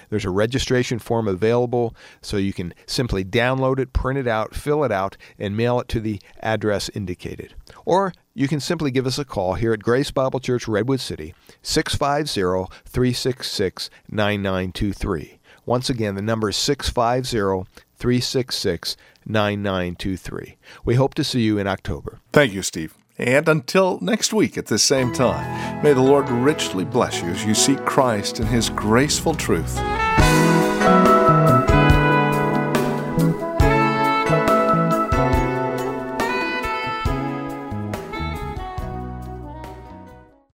There's 0.09 0.25
a 0.25 0.31
registration 0.31 0.99
form 0.99 1.29
available 1.29 1.95
so 2.23 2.37
you 2.37 2.53
can 2.53 2.75
simply 2.87 3.25
download 3.25 3.79
it, 3.79 3.93
print 3.93 4.19
it 4.19 4.27
out, 4.27 4.55
fill 4.55 4.85
it 4.85 4.93
out, 4.93 5.17
and 5.39 5.57
mail 5.57 5.81
it 5.81 5.89
to 5.89 6.01
the 6.01 6.21
address 6.41 6.89
indicated. 6.91 7.55
Or 7.85 8.13
you 8.35 8.49
can 8.49 8.61
simply 8.61 8.91
give 8.91 9.07
us 9.07 9.19
a 9.19 9.25
call 9.25 9.55
here 9.55 9.73
at 9.73 9.83
Grace 9.83 10.11
Bible 10.11 10.41
Church, 10.41 10.69
Redwood 10.69 11.01
City, 11.01 11.35
650 11.63 12.73
366 12.87 13.91
9923. 14.11 15.41
Once 15.67 15.91
again, 15.91 16.15
the 16.15 16.23
number 16.23 16.49
is 16.49 16.57
650 16.57 17.71
366 17.97 18.97
9923. 19.27 20.57
We 20.85 20.95
hope 20.95 21.15
to 21.15 21.25
see 21.25 21.43
you 21.43 21.59
in 21.59 21.67
October. 21.67 22.19
Thank 22.33 22.53
you, 22.53 22.63
Steve. 22.63 22.95
And 23.21 23.51
until 23.51 23.99
next 24.01 24.33
week 24.33 24.57
at 24.57 24.67
this 24.67 24.83
same 24.83 25.13
time, 25.13 25.83
may 25.83 25.93
the 25.93 26.01
Lord 26.01 26.31
richly 26.31 26.87
bless 26.87 27.21
you 27.21 27.29
as 27.29 27.45
you 27.45 27.55
seek 27.55 27.85
Christ 27.85 28.41
and 28.41 28.49
His 28.49 28.71
graceful 28.71 29.35
truth. 29.35 29.79